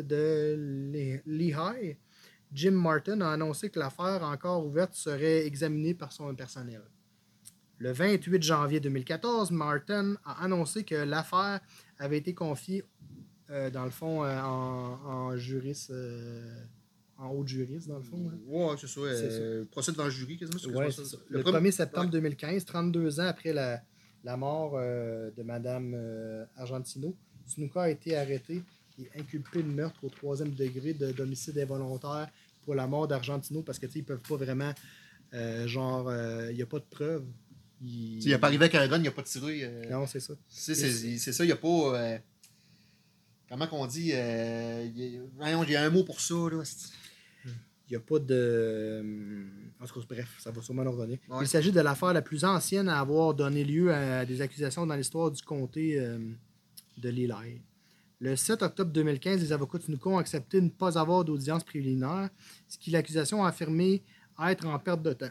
[0.02, 1.98] de Le- Lehigh,
[2.52, 6.82] Jim Martin, a annoncé que l'affaire encore ouverte serait examinée par son personnel.
[7.78, 11.60] Le 28 janvier 2014, Martin a annoncé que l'affaire
[12.00, 12.84] avait été confiée,
[13.50, 16.64] euh, dans le fond, euh, en, en juriste, euh,
[17.18, 18.30] en haut de juriste, dans le fond.
[18.32, 18.38] hein.
[18.48, 18.88] Ouais, c'est
[19.32, 19.66] ça.
[19.72, 20.78] Procès devant le jury, quasiment.
[20.78, 21.02] Ouais, ça?
[21.30, 22.12] Le Le premier- 1er septembre ouais.
[22.12, 23.82] 2015, 32 ans après la,
[24.24, 27.16] la mort de Mme Argentino,
[27.46, 28.62] Snuka a été arrêté
[29.00, 32.30] et inculpé de meurtre au troisième degré de d'homicide involontaire
[32.64, 34.74] pour la mort d'Argentino parce que tu sais, ils peuvent pas vraiment
[35.66, 36.12] genre
[36.50, 37.26] il n'y a pas de preuves.
[37.82, 38.24] Il...
[38.24, 39.64] Il a pas arrivé avec un gun, il a pas tiré.
[39.64, 40.34] euh, Non, c'est ça.
[40.50, 40.74] C'est
[41.18, 41.68] ça, il n'y a pas.
[41.68, 42.18] euh,
[43.50, 45.22] comment qu'on dit euh, il
[45.72, 46.64] y a- un mot pour ça, là.
[47.88, 48.34] Il n'y a pas de.
[48.34, 49.44] euh,
[49.80, 51.20] En tout cas, bref, ça va sûrement leur donner.
[51.30, 51.38] Ouais.
[51.44, 54.96] Il s'agit de l'affaire la plus ancienne à avoir donné lieu à des accusations dans
[54.96, 56.00] l'histoire du comté
[56.98, 57.62] de Lilley.
[58.22, 61.64] Le 7 octobre 2015, les avocats de Snuka ont accepté de ne pas avoir d'audience
[61.64, 62.30] préliminaire,
[62.68, 64.02] ce qui l'accusation a affirmé
[64.48, 65.30] être en perte de temps,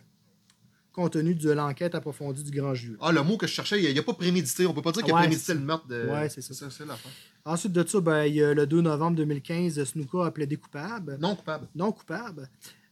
[0.94, 2.96] compte tenu de l'enquête approfondie du grand jury.
[3.00, 4.64] Ah, le mot que je cherchais, il n'y a, pas prémédité.
[4.66, 6.06] On peut pas dire qu'il a Ouais, prémédité c'est- le meurtre de.
[6.08, 6.54] Ouais, c'est ça.
[6.54, 7.10] C'est c'est l'affaire.
[7.44, 11.18] Ensuite de ça, ben, il y a le 2 novembre 2015, Snuka a plaidé coupable.
[11.20, 11.66] Non coupable.
[11.74, 12.48] non coupable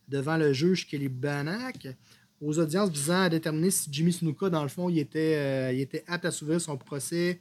[0.09, 1.87] devant le juge Kelly Banach
[2.41, 5.81] aux audiences visant à déterminer si Jimmy Snuka, dans le fond, il était, euh, il
[5.81, 7.41] était apte à s'ouvrir son procès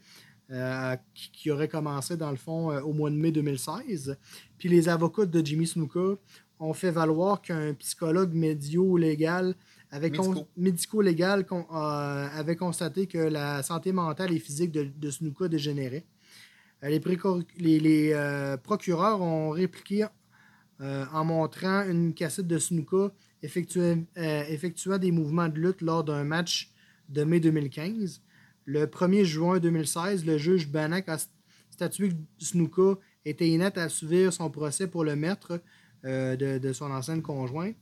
[0.52, 4.16] euh, qui, qui aurait commencé, dans le fond, euh, au mois de mai 2016.
[4.60, 6.18] Puis les avocats de Jimmy Snuka
[6.60, 9.56] ont fait valoir qu'un psychologue médio-légal
[10.10, 10.48] Médico.
[10.58, 16.06] médico-légal con- euh, avait constaté que la santé mentale et physique de, de Snuka dégénérait.
[16.84, 20.06] Euh, Les, précor- les- les, euh, procureurs ont répliqué
[20.80, 23.12] euh, en montrant une cassette de Snuka
[23.44, 26.72] effectuant, des mouvements de lutte lors d'un match
[27.10, 28.22] de mai 2015.
[28.66, 31.18] Le 1er juin 2016, le juge Banach a
[31.70, 35.62] statué que Snuka était inapte à suivre son procès pour le maître
[36.04, 37.76] de, de son ancienne conjointe,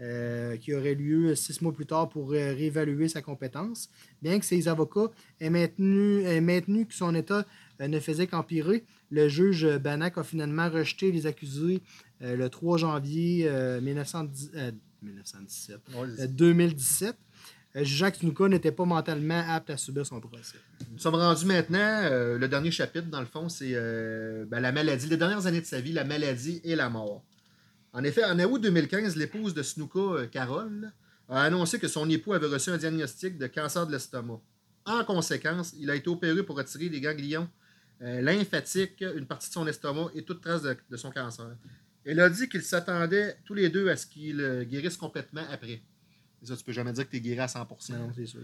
[0.00, 3.88] euh, qui aurait lieu six mois plus tard pour euh, réévaluer sa compétence.
[4.22, 7.46] Bien que ses avocats aient maintenu, aient maintenu que son état
[7.80, 11.82] euh, ne faisait qu'empirer, le juge Banach a finalement rejeté les accusés
[12.22, 14.70] euh, le 3 janvier euh, 1910 euh,
[15.02, 17.16] 1917, Ouais, euh, 2017,
[17.76, 20.56] euh, jugeant que Snuka n'était pas mentalement apte à subir son procès.
[20.90, 22.08] Nous sommes rendus maintenant.
[22.10, 25.06] le dernier chapitre, dans le fond, c'est ben, la maladie.
[25.08, 27.22] Les dernières années de sa vie, la maladie et la mort.
[27.96, 30.92] En effet, en août 2015, l'épouse de Snuka, euh, Carole,
[31.30, 34.38] a annoncé que son époux avait reçu un diagnostic de cancer de l'estomac.
[34.84, 37.48] En conséquence, il a été opéré pour retirer les ganglions
[38.02, 41.46] euh, lymphatiques, une partie de son estomac et toute trace de, de son cancer.
[42.04, 45.80] Elle a dit qu'ils s'attendaient tous les deux à ce qu'il euh, guérisse complètement après.
[46.42, 47.92] Et ça, tu peux jamais dire que tu es guéri à 100%.
[47.92, 48.40] Non, c'est sûr.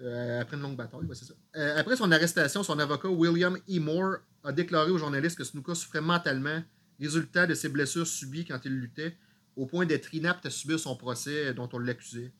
[0.00, 1.34] Euh, après une longue bataille, ouais, c'est ça.
[1.56, 3.80] Euh, après son arrestation, son avocat William E.
[3.80, 6.62] Moore a déclaré aux journalistes que Snuka souffrait mentalement,
[7.00, 9.14] résultat de ses blessures subies quand il luttait,
[9.56, 12.30] au point d'être inapte à subir son procès dont on l'accusait.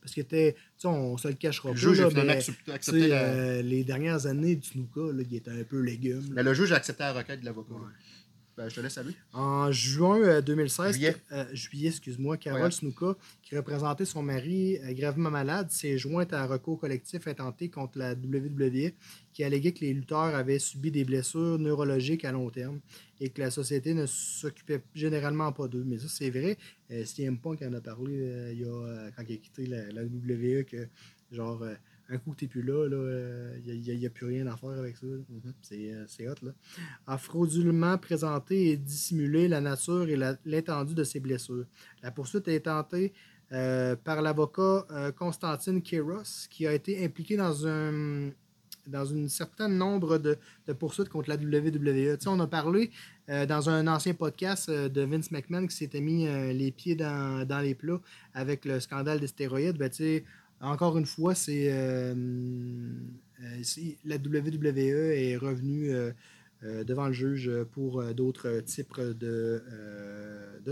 [0.00, 1.80] Parce que tu sais, on se le cachera Le pas.
[1.80, 3.22] juge là, mais, accepté, la...
[3.24, 6.20] euh, les dernières années du Snuka, là, il était un peu légume.
[6.28, 6.28] là.
[6.34, 7.74] Mais le juge a accepté la requête de l'avocat.
[7.74, 7.80] Ouais.
[8.58, 9.14] Ben, je te laisse à lui.
[9.32, 11.16] En juin euh, 2016, Juillet.
[11.30, 12.70] euh, juillet, excuse-moi, Carole Ouais.
[12.72, 17.68] Snuka, qui représentait son mari euh, gravement malade, s'est jointe à un recours collectif intenté
[17.70, 18.90] contre la WWE
[19.32, 22.80] qui alléguait que les lutteurs avaient subi des blessures neurologiques à long terme
[23.20, 25.84] et que la société ne s'occupait généralement pas d'eux.
[25.86, 26.58] Mais ça, c'est vrai.
[26.90, 29.66] Euh, CM Punk en a parlé euh, il y a, euh, quand il a quitté
[29.66, 30.88] la, la WWE que,
[31.30, 31.74] genre, euh,
[32.10, 34.26] un coup que t'es plus là, là, euh, il n'y a, il y a plus
[34.26, 35.06] rien à faire avec ça.
[35.06, 35.16] là.
[35.28, 35.52] Mhm.
[35.60, 36.52] C'est euh, c'est hot, là
[37.06, 41.66] a frauduleusement présenté et dissimulé la nature et l'étendue de ses blessures.
[42.02, 43.12] La poursuite est tentée
[43.52, 48.30] euh, par l'avocat euh, Constantine Kéros, qui a été impliqué dans un
[48.88, 50.36] dans un certain nombre de,
[50.66, 52.16] de poursuites contre la WWE.
[52.16, 52.90] Tu sais, on a parlé
[53.28, 56.94] euh, dans un ancien podcast euh, de Vince McMahon qui s'était mis euh, les pieds
[56.94, 58.00] dans, dans les plats
[58.34, 59.76] avec le scandale des stéroïdes.
[59.76, 60.24] Ben, tu sais,
[60.60, 62.14] encore une fois, c'est euh,
[63.42, 63.62] euh,
[64.04, 66.12] la WWE est revenue euh,
[66.84, 69.62] devant le juge pour d'autres types de,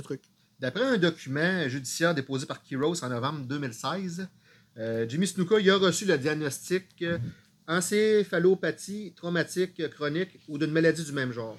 [0.02, 0.22] trucs.
[0.58, 4.28] D'après un document judiciaire déposé par Kiros en novembre 2016,
[4.78, 7.04] euh, Jimmy Snuka il a reçu le diagnostic
[7.68, 11.58] encéphalopathie traumatique chronique ou d'une maladie du même genre.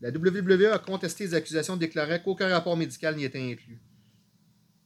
[0.00, 3.78] La WWE a contesté les accusations déclarant qu'aucun rapport médical n'y était inclus.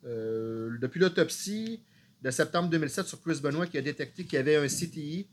[0.05, 1.83] Depuis l'autopsie
[2.23, 5.27] de septembre 2007 sur Chris Benoit qui a détecté qu'il y avait un CTI,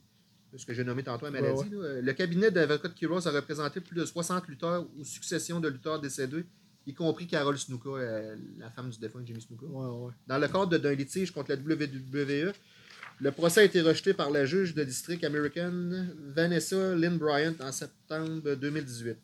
[0.56, 3.32] ce que j'ai nommé tantôt la maladie, Ouais, là, le cabinet d'avocats de Kiros a
[3.32, 6.46] représenté plus de 60 lutteurs ou successions de lutteurs décédés,
[6.88, 9.66] y compris Carol Snuka, euh, la femme du défunt Jimmy Snuka.
[9.66, 10.14] Ouais.
[10.28, 12.54] Dans le cadre d'un litige contre la WWE,
[13.20, 17.72] le procès a été rejeté par la juge de district américaine Vanessa Lynn Bryant en
[17.72, 19.18] septembre 2018.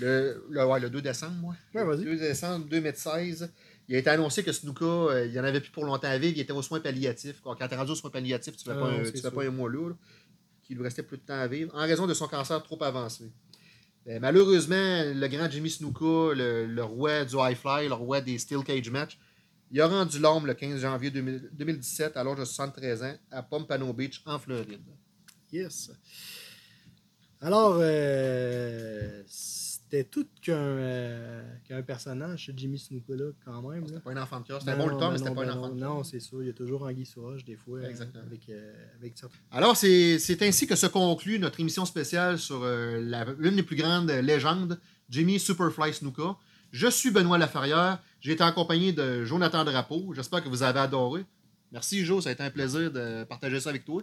[0.00, 1.56] Le, le, ouais, le 2 décembre, moi.
[1.74, 3.50] Le 2 décembre 2016,
[3.88, 6.18] il a été annoncé que Snuka, euh, il n'y en avait plus pour longtemps à
[6.18, 7.40] vivre, il était aux soins palliatifs.
[7.42, 9.18] Quand tu es rendu aux soins palliatifs, tu ne fais, Ah pas, non, un, tu
[9.18, 9.92] fais pas un mois là,
[10.62, 13.30] qu'il lui restait plus de temps à vivre, en raison de son cancer trop avancé.
[14.08, 18.38] Euh, malheureusement, le grand Jimmy Snuka, le, le roi du high fly, le roi des
[18.38, 19.18] steel cage match,
[19.70, 23.42] il a rendu l'homme le 15 janvier 2000 2017 à l'âge de 73 ans à
[23.42, 24.82] Pompano Beach en Floride.
[25.50, 25.90] Yes.
[27.40, 29.22] Alors, euh,
[29.92, 33.82] c'était tout qu'un euh, personnage, ce Jimmy Snuka, là, quand même.
[33.82, 33.88] Là.
[33.88, 35.50] C'était pas un enfant de cœur, c'était un bon lutteur, mais ben c'était pas un
[35.50, 35.94] enfant non, de cœur.
[35.96, 36.42] Non, c'est sûr.
[36.42, 38.24] Il y a toujours Anguille sous roche, des fois, Exactement.
[38.24, 39.14] avec, euh, avec.
[39.50, 44.10] Alors, c'est ainsi que se conclut notre émission spéciale sur euh, l'une des plus grandes
[44.10, 44.80] légendes,
[45.10, 46.36] Jimmy Superfly Snuka.
[46.70, 48.02] Je suis Benoît Laferrière.
[48.20, 50.14] J'ai été accompagné de Jonathan Drapeau.
[50.14, 51.26] J'espère que vous avez adoré.
[51.70, 52.22] Merci, Jo.
[52.22, 54.02] Ça a été un plaisir de partager ça avec toi.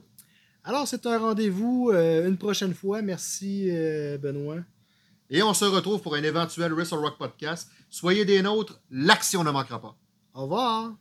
[0.63, 3.01] Alors, c'est un rendez-vous euh, une prochaine fois.
[3.01, 3.71] Merci,
[4.21, 4.59] Benoît.
[5.29, 7.69] Et on se retrouve pour un éventuel Wrestle Rock podcast.
[7.89, 8.79] Soyez des nôtres.
[8.89, 9.95] L'action ne manquera pas.
[10.33, 10.93] Au revoir.